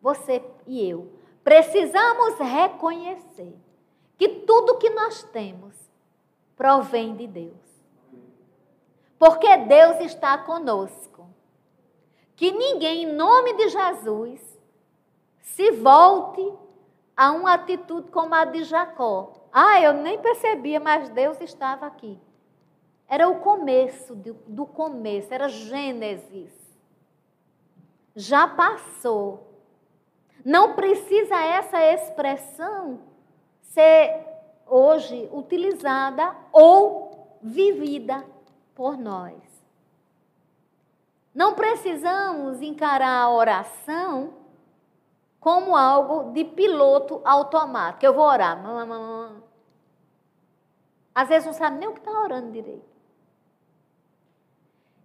[0.00, 1.12] Você e eu
[1.44, 3.54] precisamos reconhecer
[4.16, 5.76] que tudo que nós temos
[6.56, 7.66] provém de Deus.
[9.18, 11.28] Porque Deus está conosco.
[12.34, 14.58] Que ninguém, em nome de Jesus,
[15.42, 16.52] se volte
[17.16, 19.32] a uma atitude como a de Jacó.
[19.52, 22.18] Ah, eu nem percebia, mas Deus estava aqui.
[23.08, 26.65] Era o começo do, começo, era Gênesis.
[28.16, 29.46] Já passou.
[30.42, 33.00] Não precisa essa expressão
[33.60, 34.24] ser
[34.66, 38.24] hoje utilizada ou vivida
[38.74, 39.34] por nós.
[41.34, 44.32] Não precisamos encarar a oração
[45.38, 48.06] como algo de piloto automático.
[48.06, 48.58] Eu vou orar.
[51.14, 52.95] Às vezes não sabe nem o que está orando direito.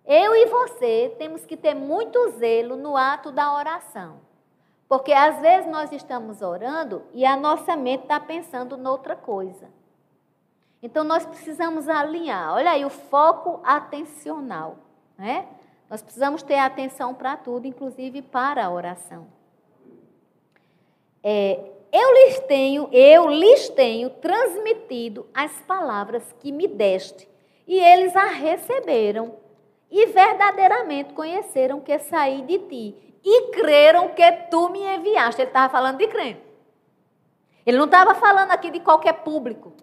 [0.06, 4.20] Eu e você temos que ter muito zelo no ato da oração.
[4.88, 9.70] Porque às vezes nós estamos orando e a nossa mente está pensando noutra coisa.
[10.84, 12.54] Então nós precisamos alinhar.
[12.54, 14.78] Olha aí o foco atencional.
[15.18, 15.48] Né?
[15.90, 19.28] Nós precisamos ter atenção para tudo, inclusive para a oração.
[21.24, 27.28] É, eu lhes tenho, eu lhes tenho transmitido as palavras que me deste,
[27.68, 29.36] e eles a receberam,
[29.92, 35.42] e verdadeiramente conheceram que saí de ti, e creram que tu me enviaste.
[35.42, 36.42] Ele estava falando de crente.
[37.66, 39.74] Ele não estava falando aqui de qualquer público.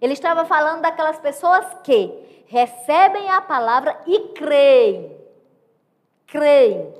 [0.00, 5.16] Ele estava falando daquelas pessoas que recebem a palavra e creem.
[6.26, 6.92] Creem.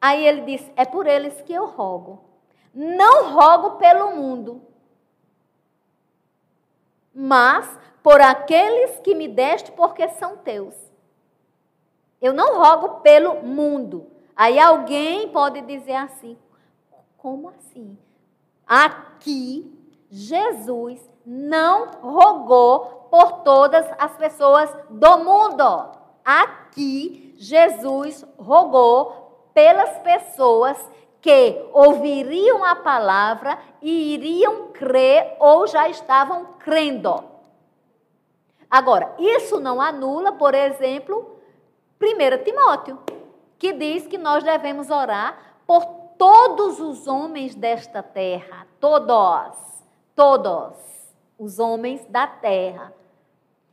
[0.00, 2.24] Aí ele diz: É por eles que eu rogo.
[2.72, 4.62] Não rogo pelo mundo,
[7.14, 7.66] mas
[8.02, 10.85] por aqueles que me deste, porque são teus.
[12.26, 14.10] Eu não rogo pelo mundo.
[14.34, 16.36] Aí alguém pode dizer assim:
[17.16, 17.96] como assim?
[18.66, 19.72] Aqui,
[20.10, 25.92] Jesus não rogou por todas as pessoas do mundo.
[26.24, 30.76] Aqui, Jesus rogou pelas pessoas
[31.20, 37.22] que ouviriam a palavra e iriam crer ou já estavam crendo.
[38.68, 41.35] Agora, isso não anula, por exemplo,
[42.00, 42.98] 1 Timóteo,
[43.58, 45.84] que diz que nós devemos orar por
[46.18, 50.74] todos os homens desta terra, todos, todos
[51.38, 52.92] os homens da terra.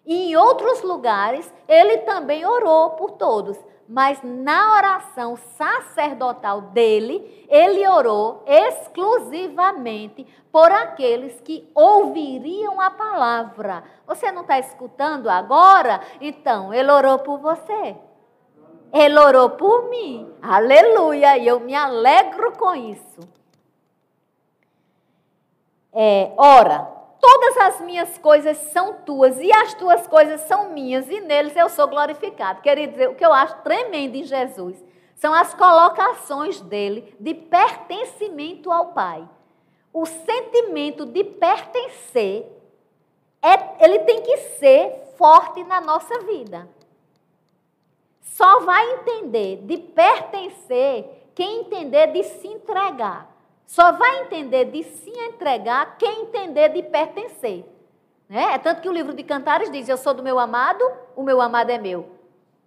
[0.06, 3.58] E em outros lugares, ele também orou por todos
[3.88, 13.84] mas na oração sacerdotal dele, ele orou exclusivamente por aqueles que ouviriam a palavra.
[14.08, 16.02] Você não está escutando agora?
[16.22, 17.96] Então, ele orou por você.
[18.94, 20.32] Ele orou por mim.
[20.42, 21.38] Aleluia!
[21.38, 23.20] E eu me alegro com isso.
[25.92, 31.22] É, ora, Todas as minhas coisas são tuas e as tuas coisas são minhas e
[31.22, 32.62] neles eu sou glorificado.
[32.62, 34.84] Quer dizer, o que eu acho tremendo em Jesus
[35.16, 39.26] são as colocações dele de pertencimento ao Pai.
[39.94, 42.46] O sentimento de pertencer,
[43.42, 46.68] é, ele tem que ser forte na nossa vida.
[48.24, 53.32] Só vai entender de pertencer quem entender de se entregar.
[53.68, 57.66] Só vai entender de se entregar quem entender de pertencer.
[58.30, 58.54] Né?
[58.54, 60.84] É tanto que o livro de Cantares diz: Eu sou do meu amado,
[61.16, 62.08] o meu amado é meu.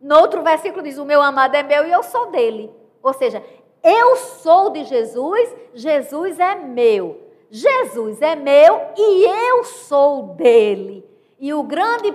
[0.01, 2.71] No outro versículo diz: O meu amado é meu e eu sou dele.
[3.03, 3.42] Ou seja,
[3.83, 7.23] eu sou de Jesus, Jesus é meu.
[7.51, 11.09] Jesus é meu e eu sou dele.
[11.38, 12.12] E o grande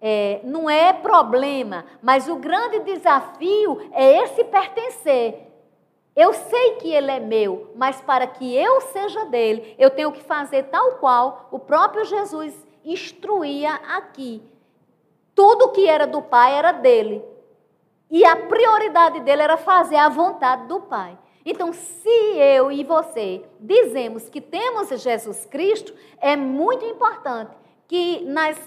[0.00, 5.48] é, não é problema, mas o grande desafio é esse pertencer.
[6.14, 10.22] Eu sei que ele é meu, mas para que eu seja dele, eu tenho que
[10.22, 14.42] fazer tal qual o próprio Jesus instruía aqui.
[15.34, 17.22] Tudo que era do Pai era dele.
[18.10, 21.16] E a prioridade dele era fazer a vontade do Pai.
[21.44, 27.56] Então, se eu e você dizemos que temos Jesus Cristo, é muito importante
[27.86, 28.58] que nas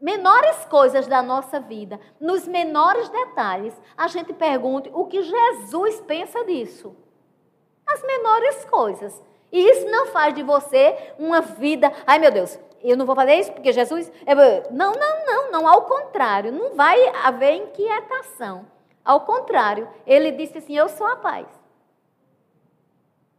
[0.00, 6.44] menores coisas da nossa vida, nos menores detalhes, a gente pergunte o que Jesus pensa
[6.44, 6.94] disso.
[7.86, 9.22] As menores coisas.
[9.50, 13.34] E isso não faz de você uma vida, ai meu Deus, eu não vou fazer
[13.34, 14.10] isso porque Jesus.
[14.70, 15.66] Não, não, não, não.
[15.66, 18.66] Ao contrário, não vai haver inquietação.
[19.04, 21.46] Ao contrário, ele disse assim: Eu sou a paz.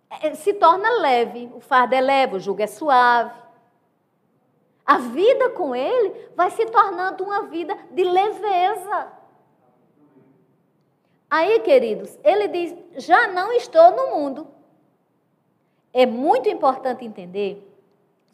[0.09, 3.31] É, se torna leve, o fardo é leve, o jugo é suave.
[4.87, 9.11] A vida com Ele vai se tornando uma vida de leveza.
[11.29, 14.47] Aí, queridos, ele diz: já não estou no mundo.
[15.91, 17.69] É muito importante entender,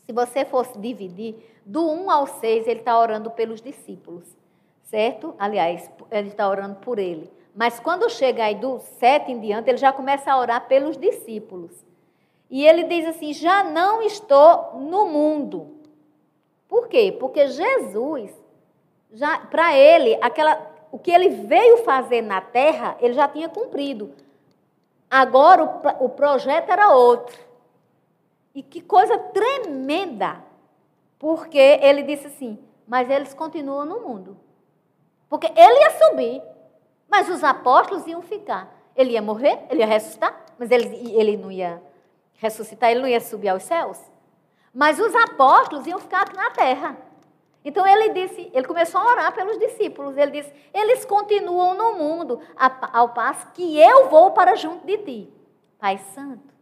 [0.05, 1.35] se você fosse dividir,
[1.65, 4.25] do 1 ao 6, ele está orando pelos discípulos,
[4.83, 5.33] certo?
[5.39, 7.31] Aliás, ele está orando por ele.
[7.55, 11.71] Mas quando chega aí do 7 em diante, ele já começa a orar pelos discípulos.
[12.49, 15.72] E ele diz assim: já não estou no mundo.
[16.73, 17.15] Por quê?
[17.19, 18.33] Porque Jesus,
[19.11, 20.59] já para ele, aquela,
[20.91, 24.11] o que ele veio fazer na terra, ele já tinha cumprido.
[25.07, 27.37] Agora o, o projeto era outro.
[28.55, 30.43] E que coisa tremenda!
[31.19, 32.57] Porque ele disse assim:
[32.87, 34.35] mas eles continuam no mundo.
[35.29, 36.41] Porque ele ia subir,
[37.07, 38.75] mas os apóstolos iam ficar.
[38.95, 41.79] Ele ia morrer, ele ia ressuscitar, mas ele, ele não ia
[42.33, 44.12] ressuscitar, ele não ia subir aos céus.
[44.73, 46.97] Mas os apóstolos iam ficar na terra.
[47.63, 50.17] Então ele disse, ele começou a orar pelos discípulos.
[50.17, 52.41] Ele disse: eles continuam no mundo
[52.91, 55.33] ao passo que eu vou para junto de ti,
[55.79, 56.53] Pai Santo.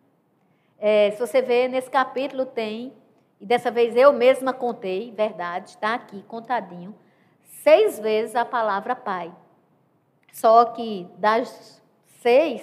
[0.78, 2.94] É, se você ver nesse capítulo tem
[3.40, 6.96] e dessa vez eu mesma contei, verdade, está aqui contadinho,
[7.64, 9.34] seis vezes a palavra Pai.
[10.32, 11.82] Só que das
[12.22, 12.62] seis,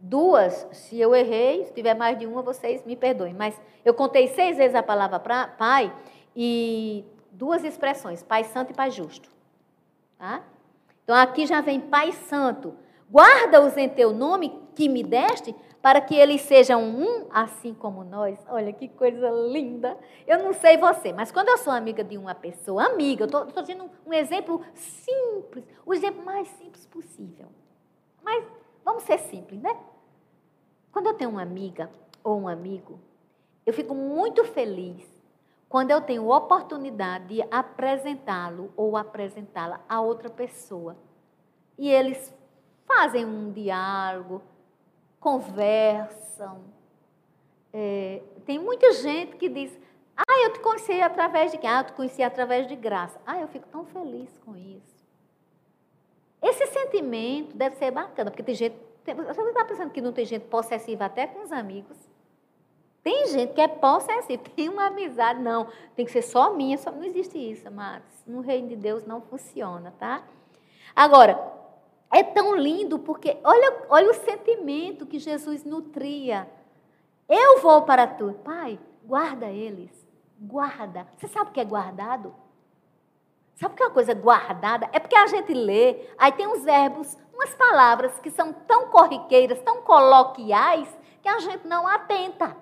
[0.00, 3.34] duas, se eu errei, se tiver mais de uma, vocês me perdoem.
[3.34, 5.94] Mas eu contei seis vezes a palavra pra, Pai
[6.34, 9.28] e duas expressões, Pai Santo e Pai Justo.
[10.18, 10.42] Tá?
[11.04, 12.74] Então aqui já vem Pai Santo.
[13.10, 18.38] Guarda-os em teu nome que me deste, para que eles sejam um, assim como nós.
[18.48, 19.96] Olha que coisa linda.
[20.26, 23.62] Eu não sei você, mas quando eu sou amiga de uma pessoa, amiga, eu estou
[23.62, 27.48] dizendo um exemplo simples, o exemplo mais simples possível.
[28.22, 28.44] Mas
[28.84, 29.76] vamos ser simples, né?
[30.92, 31.90] Quando eu tenho uma amiga
[32.22, 32.98] ou um amigo,
[33.64, 35.06] eu fico muito feliz
[35.68, 40.96] quando eu tenho oportunidade de apresentá-lo ou apresentá-la a outra pessoa.
[41.78, 42.34] E eles
[42.86, 44.42] fazem um diálogo,
[45.20, 46.64] conversam.
[47.72, 49.78] É, tem muita gente que diz,
[50.16, 51.70] ah, eu te conheci através de quem?
[51.70, 53.20] Ah, eu te conheci através de graça.
[53.24, 55.00] Ah, eu fico tão feliz com isso.
[56.42, 58.89] Esse sentimento deve ser bacana, porque tem gente.
[59.04, 61.96] Você está pensando que não tem gente possessiva até com os amigos?
[63.02, 65.68] Tem gente que é possessiva, tem uma amizade, não.
[65.96, 69.20] Tem que ser só minha, só, não existe isso, mas no reino de Deus não
[69.22, 70.22] funciona, tá?
[70.94, 71.40] Agora,
[72.12, 76.48] é tão lindo porque olha, olha o sentimento que Jesus nutria.
[77.28, 78.34] Eu vou para tu.
[78.44, 79.90] Pai, guarda eles.
[80.38, 81.06] Guarda.
[81.16, 82.34] Você sabe o que é guardado?
[83.60, 84.88] Sabe o que é uma coisa guardada?
[84.90, 89.60] É porque a gente lê, aí tem uns verbos, umas palavras que são tão corriqueiras,
[89.60, 90.88] tão coloquiais,
[91.20, 92.56] que a gente não atenta.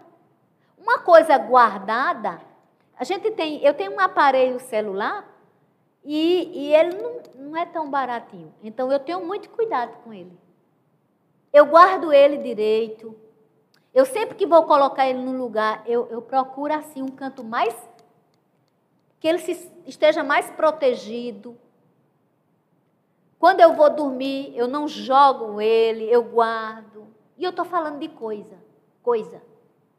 [0.77, 2.41] Uma coisa guardada,
[2.99, 5.25] a gente tem, eu tenho um aparelho celular
[6.03, 8.53] e, e ele não, não é tão baratinho.
[8.61, 10.37] Então eu tenho muito cuidado com ele.
[11.53, 13.15] Eu guardo ele direito.
[13.95, 17.88] Eu sempre que vou colocar ele no lugar, eu, eu procuro assim um canto mais
[19.21, 21.59] que ele se, esteja mais protegido.
[23.39, 27.07] Quando eu vou dormir, eu não jogo ele, eu guardo.
[27.37, 28.59] E eu estou falando de coisa,
[29.03, 29.43] coisa,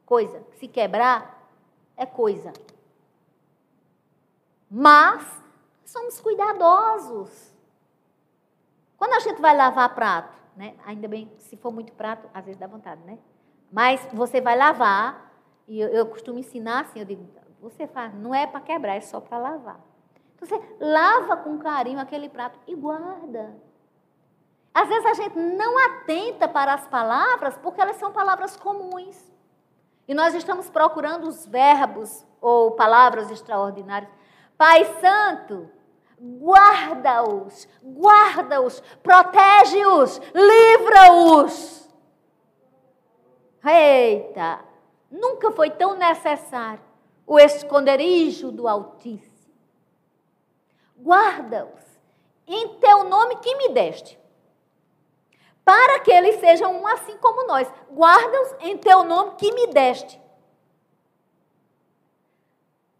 [0.04, 0.44] coisa.
[0.58, 1.48] Se quebrar,
[1.96, 2.52] é coisa.
[4.70, 5.42] Mas
[5.84, 7.50] somos cuidadosos.
[8.96, 10.74] Quando a gente vai lavar prato, né?
[10.84, 13.18] Ainda bem, se for muito prato, às vezes dá vontade, né?
[13.72, 15.32] Mas você vai lavar,
[15.66, 17.26] e eu, eu costumo ensinar assim, eu digo,
[17.60, 19.80] você faz, não é para quebrar, é só para lavar.
[20.34, 23.54] Então, você lava com carinho aquele prato e guarda.
[24.72, 29.30] Às vezes a gente não atenta para as palavras porque elas são palavras comuns.
[30.08, 34.10] E nós estamos procurando os verbos ou palavras extraordinárias.
[34.56, 35.70] Pai Santo,
[36.18, 41.88] guarda-os, guarda-os, protege-os, livra-os.
[43.62, 44.60] Eita,
[45.10, 46.89] nunca foi tão necessário
[47.30, 49.54] o esconderijo do Altíssimo.
[50.98, 51.84] Guarda-os
[52.44, 54.18] em teu nome que me deste,
[55.64, 57.72] para que eles sejam um assim como nós.
[57.88, 60.20] Guarda-os em teu nome que me deste.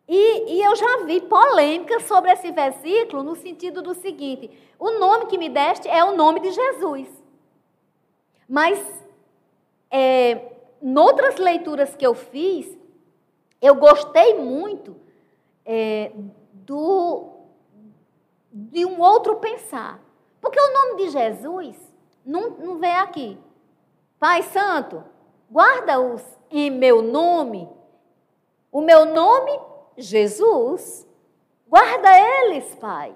[0.07, 5.27] E, e, eu já vi polêmica sobre esse versículo no sentido do seguinte: o nome
[5.27, 7.09] que me deste é o nome de Jesus.
[8.49, 8.79] Mas,
[9.91, 12.80] é, noutras leituras que eu fiz,
[13.61, 14.97] eu gostei muito
[15.65, 16.13] é,
[16.53, 17.31] do,
[18.51, 20.01] de um outro pensar.
[20.41, 21.77] Porque o nome de Jesus
[22.25, 23.39] não, não vem aqui.
[24.19, 25.05] Pai Santo,
[25.51, 27.69] guarda-os em meu nome.
[28.73, 29.59] O meu nome
[29.97, 31.07] Jesus.
[31.69, 33.15] Guarda eles, Pai.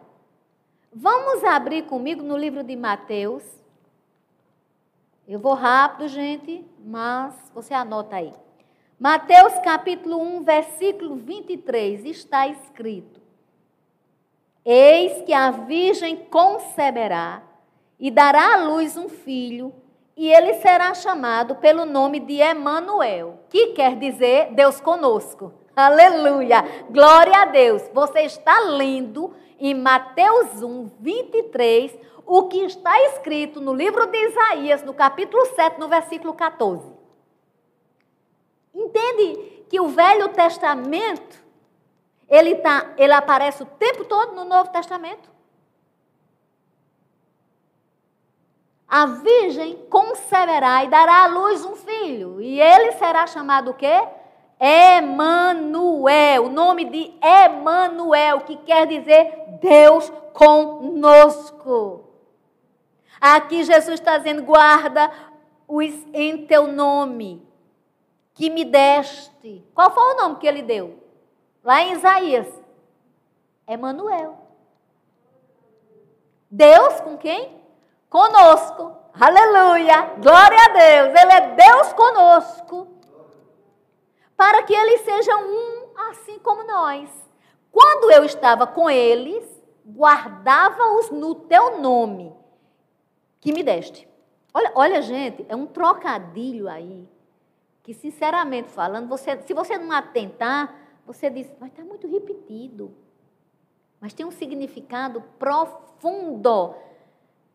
[0.93, 3.43] Vamos abrir comigo no livro de Mateus.
[5.27, 8.33] Eu vou rápido, gente, mas você anota aí.
[8.99, 13.21] Mateus capítulo 1, versículo 23, está escrito:
[14.65, 17.43] Eis que a virgem conceberá
[17.99, 19.75] e dará à luz um filho,
[20.17, 25.53] e ele será chamado pelo nome de Emanuel, que quer dizer Deus conosco.
[25.75, 26.65] Aleluia!
[26.89, 27.83] Glória a Deus!
[27.93, 34.85] Você está lendo em Mateus 1, 23, o que está escrito no livro de Isaías,
[34.85, 36.94] no capítulo 7, no versículo 14.
[38.75, 41.39] Entende que o Velho Testamento,
[42.29, 45.31] ele, tá, ele aparece o tempo todo no Novo Testamento?
[48.89, 54.03] A virgem conceberá e dará à luz um filho, e ele será chamado o quê?
[54.61, 62.05] Emanuel, o nome de Emanuel, que quer dizer Deus conosco.
[63.21, 65.11] Aqui Jesus está dizendo: guarda
[65.67, 67.43] os em teu nome,
[68.35, 69.65] que me deste.
[69.75, 71.03] Qual foi o nome que ele deu?
[71.63, 72.49] Lá em Isaías.
[73.67, 74.39] Emanuel.
[76.51, 77.59] Deus com quem?
[78.11, 78.93] Conosco.
[79.19, 80.15] Aleluia!
[80.21, 81.21] Glória a Deus!
[81.21, 82.89] Ele é Deus conosco.
[84.37, 87.09] Para que eles sejam um assim como nós.
[87.71, 89.45] Quando eu estava com eles,
[89.87, 92.35] guardava-os no teu nome,
[93.41, 94.09] que me deste.
[94.53, 97.09] Olha, olha, gente, é um trocadilho aí,
[97.85, 100.75] que sinceramente falando, você, se você não atentar,
[101.07, 102.97] você diz, mas está muito repetido.
[104.01, 106.75] Mas tem um significado profundo.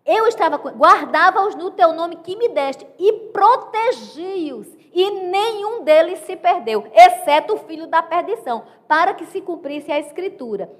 [0.06, 6.36] Eu estava, guardava-os no teu nome que me deste e protegi-os, e nenhum deles se
[6.36, 10.72] perdeu, exceto o filho da perdição, para que se cumprisse a escritura.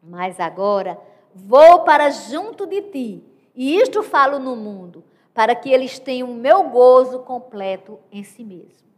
[0.00, 0.98] Mas agora
[1.34, 3.24] vou para junto de ti,
[3.54, 5.02] e isto falo no mundo,
[5.36, 8.88] para que eles tenham o meu gozo completo em si mesmo.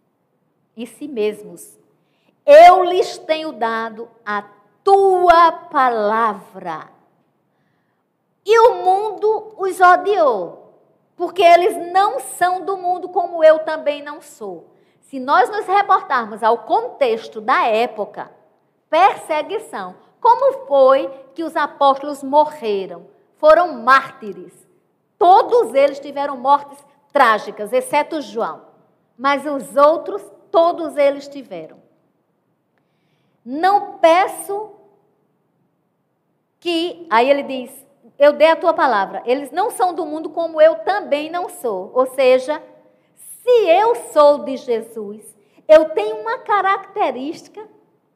[0.76, 1.76] Em si mesmos.
[2.46, 4.44] Eu lhes tenho dado a
[4.84, 6.88] tua palavra
[8.46, 10.74] e o mundo os odiou,
[11.16, 14.70] porque eles não são do mundo como eu também não sou.
[15.00, 18.30] Se nós nos reportarmos ao contexto da época,
[18.88, 23.08] perseguição, como foi que os apóstolos morreram?
[23.34, 24.67] Foram mártires.
[25.18, 26.78] Todos eles tiveram mortes
[27.12, 28.62] trágicas, exceto João.
[29.16, 31.78] Mas os outros, todos eles tiveram.
[33.44, 34.70] Não peço
[36.60, 37.86] que, aí ele diz,
[38.18, 39.22] eu dei a tua palavra.
[39.24, 41.90] Eles não são do mundo como eu também não sou.
[41.94, 42.62] Ou seja,
[43.16, 47.66] se eu sou de Jesus, eu tenho uma característica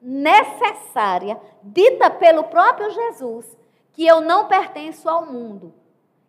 [0.00, 3.56] necessária, dita pelo próprio Jesus,
[3.92, 5.72] que eu não pertenço ao mundo.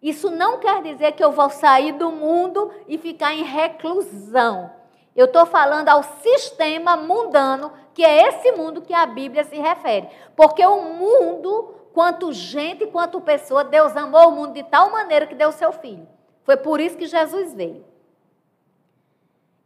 [0.03, 4.69] Isso não quer dizer que eu vou sair do mundo e ficar em reclusão.
[5.15, 10.09] Eu estou falando ao sistema mundano, que é esse mundo que a Bíblia se refere.
[10.35, 15.35] Porque o mundo quanto gente, quanto pessoa, Deus amou o mundo de tal maneira que
[15.35, 16.05] deu seu filho.
[16.43, 17.85] Foi por isso que Jesus veio.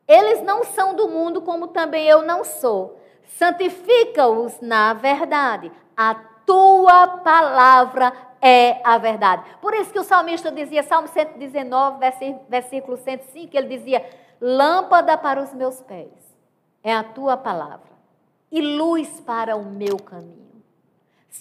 [0.08, 3.02] Eles não são do mundo, como também eu não sou.
[3.38, 5.72] Santifica-os na verdade.
[5.96, 6.14] A
[6.46, 9.44] tua palavra é a verdade.
[9.62, 12.00] Por isso que o salmista dizia, Salmo 119,
[12.50, 14.06] versículo 105, ele dizia:
[14.40, 16.12] Lâmpada para os meus pés
[16.84, 17.98] é a tua palavra
[18.52, 20.48] e luz para o meu caminho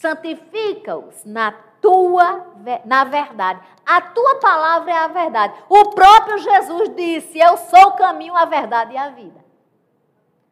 [0.01, 2.47] santifica-os na tua
[2.85, 3.61] na verdade.
[3.85, 5.55] A tua palavra é a verdade.
[5.69, 9.45] O próprio Jesus disse: Eu sou o caminho, a verdade e a vida.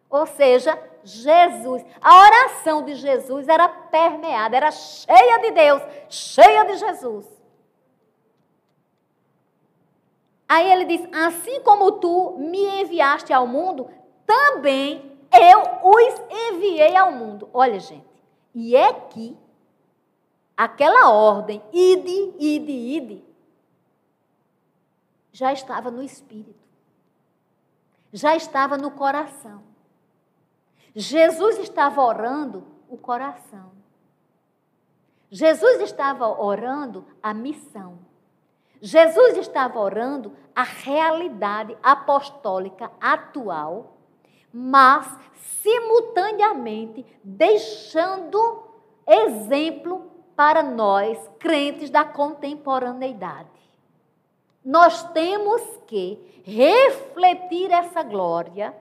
[0.09, 6.77] Ou seja, Jesus, a oração de Jesus era permeada, era cheia de Deus, cheia de
[6.77, 7.27] Jesus.
[10.49, 13.91] Aí ele diz: Assim como tu me enviaste ao mundo,
[14.27, 17.49] também eu os enviei ao mundo.
[17.53, 18.07] Olha, gente,
[18.55, 19.37] e é que
[20.57, 23.25] aquela ordem, ide, ide, ide,
[25.33, 26.63] já estava no espírito,
[28.13, 29.64] já estava no coração.
[30.95, 33.73] Jesus estava orando o coração.
[35.31, 37.99] Jesus estava orando a missão.
[38.81, 43.95] Jesus estava orando a realidade apostólica atual
[44.57, 48.69] mas simultaneamente deixando
[49.05, 53.49] exemplo para nós, crentes da contemporaneidade.
[54.65, 58.73] Nós temos que refletir essa glória,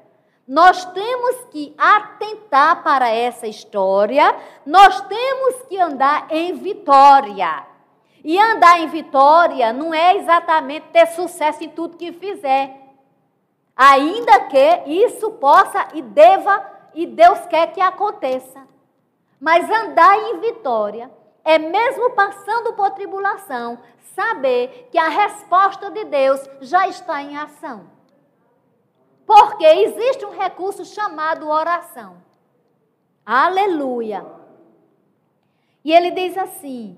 [0.47, 4.35] nós temos que atentar para essa história,
[4.65, 7.65] nós temos que andar em vitória.
[8.23, 12.77] E andar em vitória não é exatamente ter sucesso em tudo que fizer.
[13.75, 16.63] Ainda que isso possa e deva,
[16.93, 18.61] e Deus quer que aconteça.
[19.39, 21.09] Mas andar em vitória
[21.43, 23.77] é mesmo passando por tribulação,
[24.15, 27.92] saber que a resposta de Deus já está em ação.
[29.33, 32.17] Porque existe um recurso chamado oração.
[33.25, 34.23] Aleluia.
[35.83, 36.95] E ele diz assim: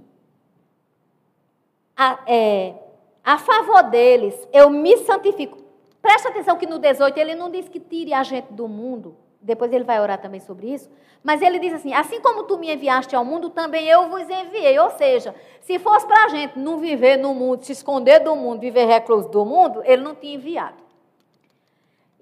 [1.96, 2.76] a, é,
[3.24, 5.60] a favor deles eu me santifico.
[6.02, 9.16] Presta atenção que no 18 ele não diz que tire a gente do mundo.
[9.40, 10.90] Depois ele vai orar também sobre isso.
[11.24, 14.78] Mas ele diz assim: assim como tu me enviaste ao mundo, também eu vos enviei.
[14.78, 18.60] Ou seja, se fosse para a gente não viver no mundo, se esconder do mundo,
[18.60, 20.85] viver recluso do mundo, ele não tinha enviado.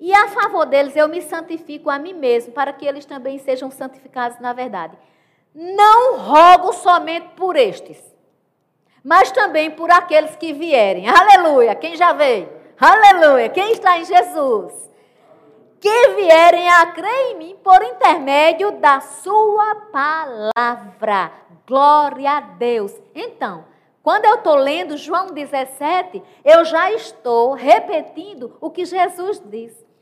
[0.05, 3.71] E a favor deles eu me santifico a mim mesmo, para que eles também sejam
[3.71, 4.97] santificados na verdade.
[5.55, 8.03] Não rogo somente por estes,
[9.01, 11.07] mas também por aqueles que vierem.
[11.07, 11.73] Aleluia!
[11.73, 12.49] Quem já veio?
[12.77, 13.47] Aleluia!
[13.47, 14.73] Quem está em Jesus?
[15.79, 21.31] Que vierem a crer em mim por intermédio da sua palavra.
[21.65, 22.93] Glória a Deus.
[23.15, 23.63] Então,
[24.03, 29.92] quando eu estou lendo João 17, eu já estou repetindo o que Jesus disse.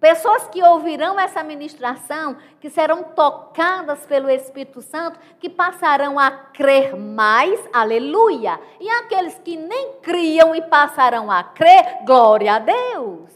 [0.00, 6.96] Pessoas que ouvirão essa ministração, que serão tocadas pelo Espírito Santo, que passarão a crer
[6.96, 8.60] mais, aleluia.
[8.78, 13.28] E aqueles que nem criam e passarão a crer, glória a Deus.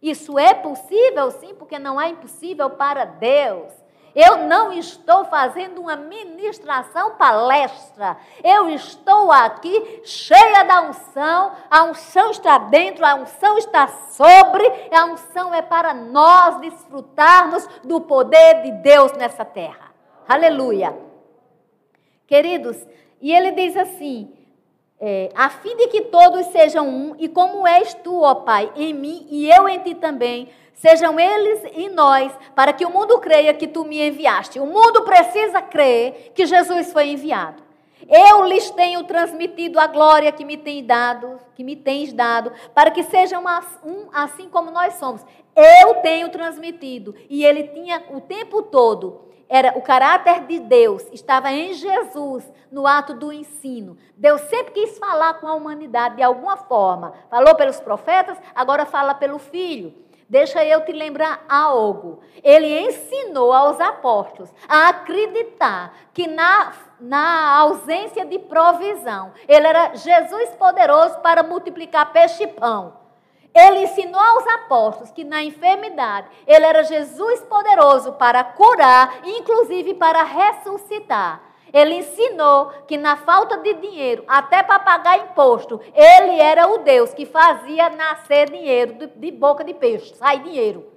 [0.00, 3.79] Isso é possível, sim, porque não há impossível para Deus.
[4.14, 8.16] Eu não estou fazendo uma ministração palestra.
[8.42, 11.52] Eu estou aqui cheia da unção.
[11.70, 14.64] A unção está dentro, a unção está sobre.
[14.92, 19.92] A unção é para nós desfrutarmos do poder de Deus nessa terra.
[20.28, 20.96] Aleluia.
[22.26, 22.76] Queridos,
[23.20, 24.32] e ele diz assim:
[25.00, 28.92] é, a fim de que todos sejam um, e como és tu, ó Pai, em
[28.92, 33.54] mim e eu em ti também, sejam eles em nós, para que o mundo creia
[33.54, 34.60] que tu me enviaste.
[34.60, 37.62] O mundo precisa crer que Jesus foi enviado.
[38.08, 42.90] Eu lhes tenho transmitido a glória que me tem dado, que me tens dado, para
[42.90, 43.44] que sejam
[43.84, 45.24] um assim como nós somos.
[45.54, 51.50] Eu tenho transmitido e ele tinha o tempo todo era o caráter de Deus estava
[51.50, 53.98] em Jesus no ato do ensino.
[54.16, 57.14] Deus sempre quis falar com a humanidade de alguma forma.
[57.28, 59.92] Falou pelos profetas, agora fala pelo filho.
[60.28, 62.20] Deixa eu te lembrar algo.
[62.44, 70.50] Ele ensinou aos apóstolos a acreditar que na, na ausência de provisão, ele era Jesus
[70.50, 72.99] poderoso para multiplicar peixe e pão.
[73.54, 80.22] Ele ensinou aos apóstolos que na enfermidade ele era Jesus poderoso para curar, inclusive para
[80.22, 81.42] ressuscitar.
[81.72, 87.14] Ele ensinou que na falta de dinheiro, até para pagar imposto, ele era o Deus
[87.14, 90.90] que fazia nascer dinheiro de boca de peixe, sai dinheiro.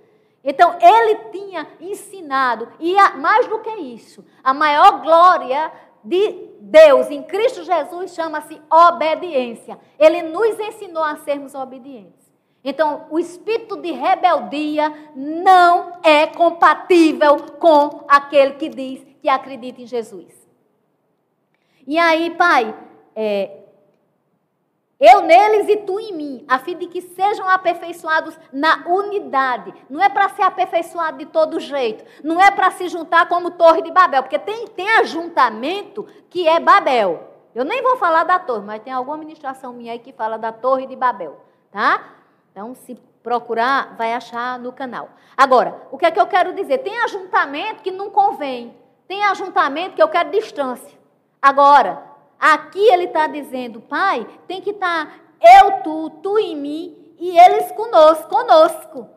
[0.43, 5.72] Então, ele tinha ensinado, e mais do que isso, a maior glória
[6.04, 9.80] de Deus em Cristo Jesus chama-se obediência.
[9.97, 12.22] Ele nos ensinou a sermos obedientes.
[12.64, 19.88] Então, o espírito de rebeldia não é compatível com aquele que diz que acredita em
[19.88, 20.34] Jesus.
[21.86, 22.74] E aí, Pai,
[23.14, 23.64] é,
[24.99, 29.74] eu neles e tu em mim, a fim de que sejam aperfeiçoados na unidade.
[29.89, 32.05] Não é para ser aperfeiçoado de todo jeito.
[32.24, 34.24] Não é para se juntar como Torre de Babel.
[34.24, 37.32] Porque tem, tem ajuntamento que é Babel.
[37.53, 40.53] Eu nem vou falar da torre, mas tem alguma ministração minha aí que fala da
[40.53, 41.38] Torre de Babel.
[41.70, 42.22] Tá?
[42.54, 42.93] Então, se
[43.24, 45.10] procurar, vai achar no canal.
[45.36, 46.78] Agora, o que é que eu quero dizer?
[46.78, 48.78] Tem ajuntamento que não convém.
[49.08, 50.95] Tem ajuntamento que eu quero distância.
[51.41, 52.04] Agora,
[52.39, 55.14] aqui ele está dizendo, pai, tem que estar tá
[55.64, 59.10] eu, tu, tu em mim e eles conosco, conosco.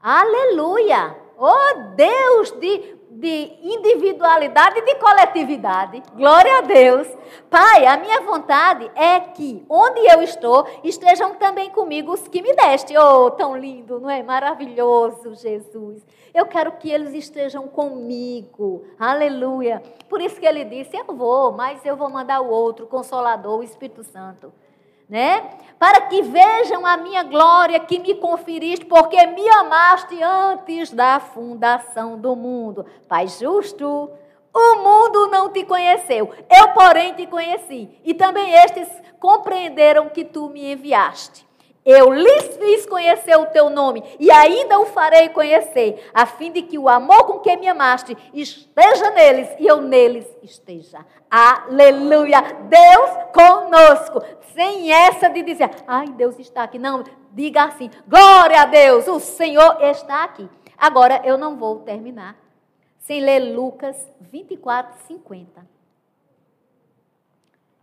[0.00, 1.16] Aleluia!
[1.36, 6.02] Oh Deus de de individualidade e de coletividade.
[6.14, 7.08] Glória a Deus.
[7.50, 12.54] Pai, a minha vontade é que onde eu estou estejam também comigo os que me
[12.54, 12.96] deste.
[12.96, 14.22] Oh, tão lindo, não é?
[14.22, 16.06] Maravilhoso, Jesus.
[16.32, 18.84] Eu quero que eles estejam comigo.
[18.98, 19.82] Aleluia.
[20.08, 23.58] Por isso que ele disse: Eu vou, mas eu vou mandar o outro, o Consolador,
[23.58, 24.52] o Espírito Santo
[25.10, 25.50] né?
[25.78, 32.18] Para que vejam a minha glória que me conferiste, porque me amaste antes da fundação
[32.18, 32.86] do mundo.
[33.08, 34.10] Pai justo,
[34.54, 37.90] o mundo não te conheceu, eu, porém, te conheci.
[38.04, 38.88] E também estes
[39.18, 41.49] compreenderam que tu me enviaste.
[41.84, 46.62] Eu lhes fiz conhecer o teu nome e ainda o farei conhecer, a fim de
[46.62, 51.04] que o amor com que me amaste esteja neles e eu neles esteja.
[51.30, 52.42] Aleluia!
[52.68, 54.22] Deus conosco.
[54.52, 56.78] Sem essa de dizer, ai, Deus está aqui.
[56.78, 57.02] Não,
[57.32, 60.48] diga assim: glória a Deus, o Senhor está aqui.
[60.76, 62.36] Agora eu não vou terminar
[62.98, 65.66] sem ler Lucas 24, 50.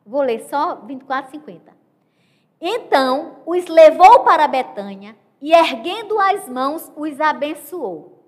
[0.05, 1.73] Vou ler só 24, 50.
[2.59, 8.23] Então os levou para Betânia e, erguendo as mãos, os abençoou.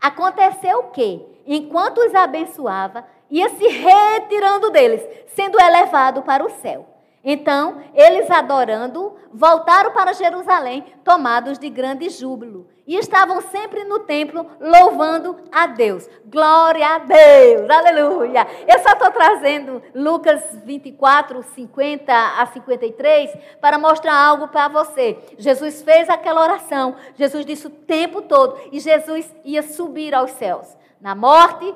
[0.00, 6.86] Aconteceu que, enquanto os abençoava, ia se retirando deles, sendo elevado para o céu.
[7.22, 12.68] Então, eles adorando, voltaram para Jerusalém, tomados de grande júbilo.
[12.86, 16.08] E estavam sempre no templo louvando a Deus.
[16.26, 18.46] Glória a Deus, aleluia.
[18.68, 25.18] Eu só estou trazendo Lucas 24, 50 a 53 para mostrar algo para você.
[25.38, 30.76] Jesus fez aquela oração, Jesus disse o tempo todo, e Jesus ia subir aos céus.
[31.00, 31.74] Na morte,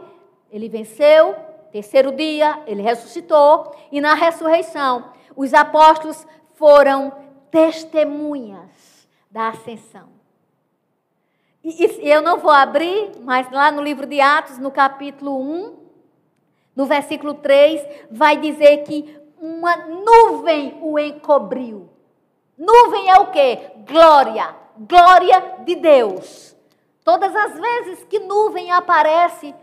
[0.50, 1.34] ele venceu,
[1.72, 7.12] terceiro dia, ele ressuscitou, e na ressurreição, os apóstolos foram
[7.50, 10.17] testemunhas da ascensão.
[11.62, 15.76] E, e, eu não vou abrir, mas lá no livro de Atos, no capítulo 1,
[16.74, 21.88] no versículo 3, vai dizer que uma nuvem o encobriu.
[22.56, 23.70] Nuvem é o quê?
[23.86, 24.54] Glória.
[24.76, 26.56] Glória de Deus.
[27.04, 29.54] Todas as vezes que nuvem aparece,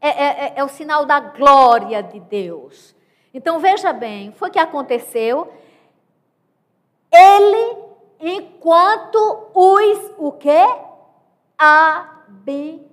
[0.00, 2.94] é, é, é, é o sinal da glória de Deus.
[3.32, 5.52] Então veja bem, foi o que aconteceu.
[7.12, 7.76] Ele,
[8.20, 10.66] enquanto os o quê?
[11.58, 12.86] Abençoava.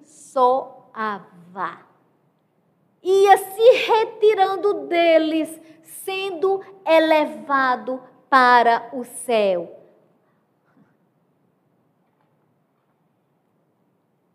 [3.02, 9.80] Ia se retirando deles, sendo elevado para o céu.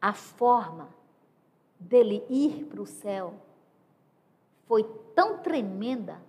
[0.00, 0.88] A forma
[1.78, 3.34] dele ir para o céu
[4.66, 6.20] foi tão tremenda,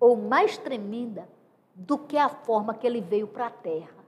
[0.00, 1.28] ou mais tremenda,
[1.74, 4.04] do que a forma que ele veio para a terra.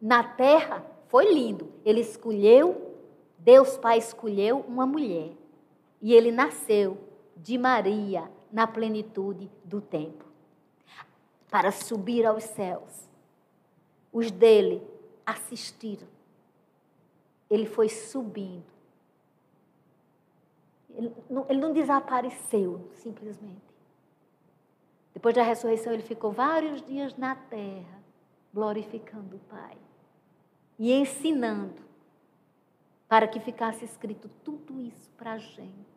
[0.00, 2.94] Na terra foi lindo, ele escolheu,
[3.38, 5.32] Deus Pai escolheu uma mulher,
[6.00, 6.98] e ele nasceu
[7.36, 10.24] de Maria na plenitude do tempo,
[11.50, 13.08] para subir aos céus.
[14.12, 14.82] Os dele
[15.26, 16.06] assistiram.
[17.50, 18.74] Ele foi subindo
[20.94, 23.74] ele não, ele não desapareceu simplesmente.
[25.12, 28.02] Depois da ressurreição, ele ficou vários dias na terra,
[28.52, 29.76] glorificando o Pai
[30.78, 31.82] e ensinando
[33.08, 35.94] para que ficasse escrito tudo isso para a gente,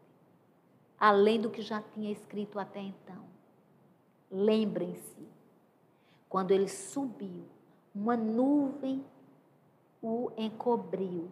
[0.99, 3.25] além do que já tinha escrito até então.
[4.29, 5.25] Lembrem-se,
[6.29, 7.45] quando ele subiu,
[7.95, 9.03] uma nuvem
[10.01, 11.31] o encobriu,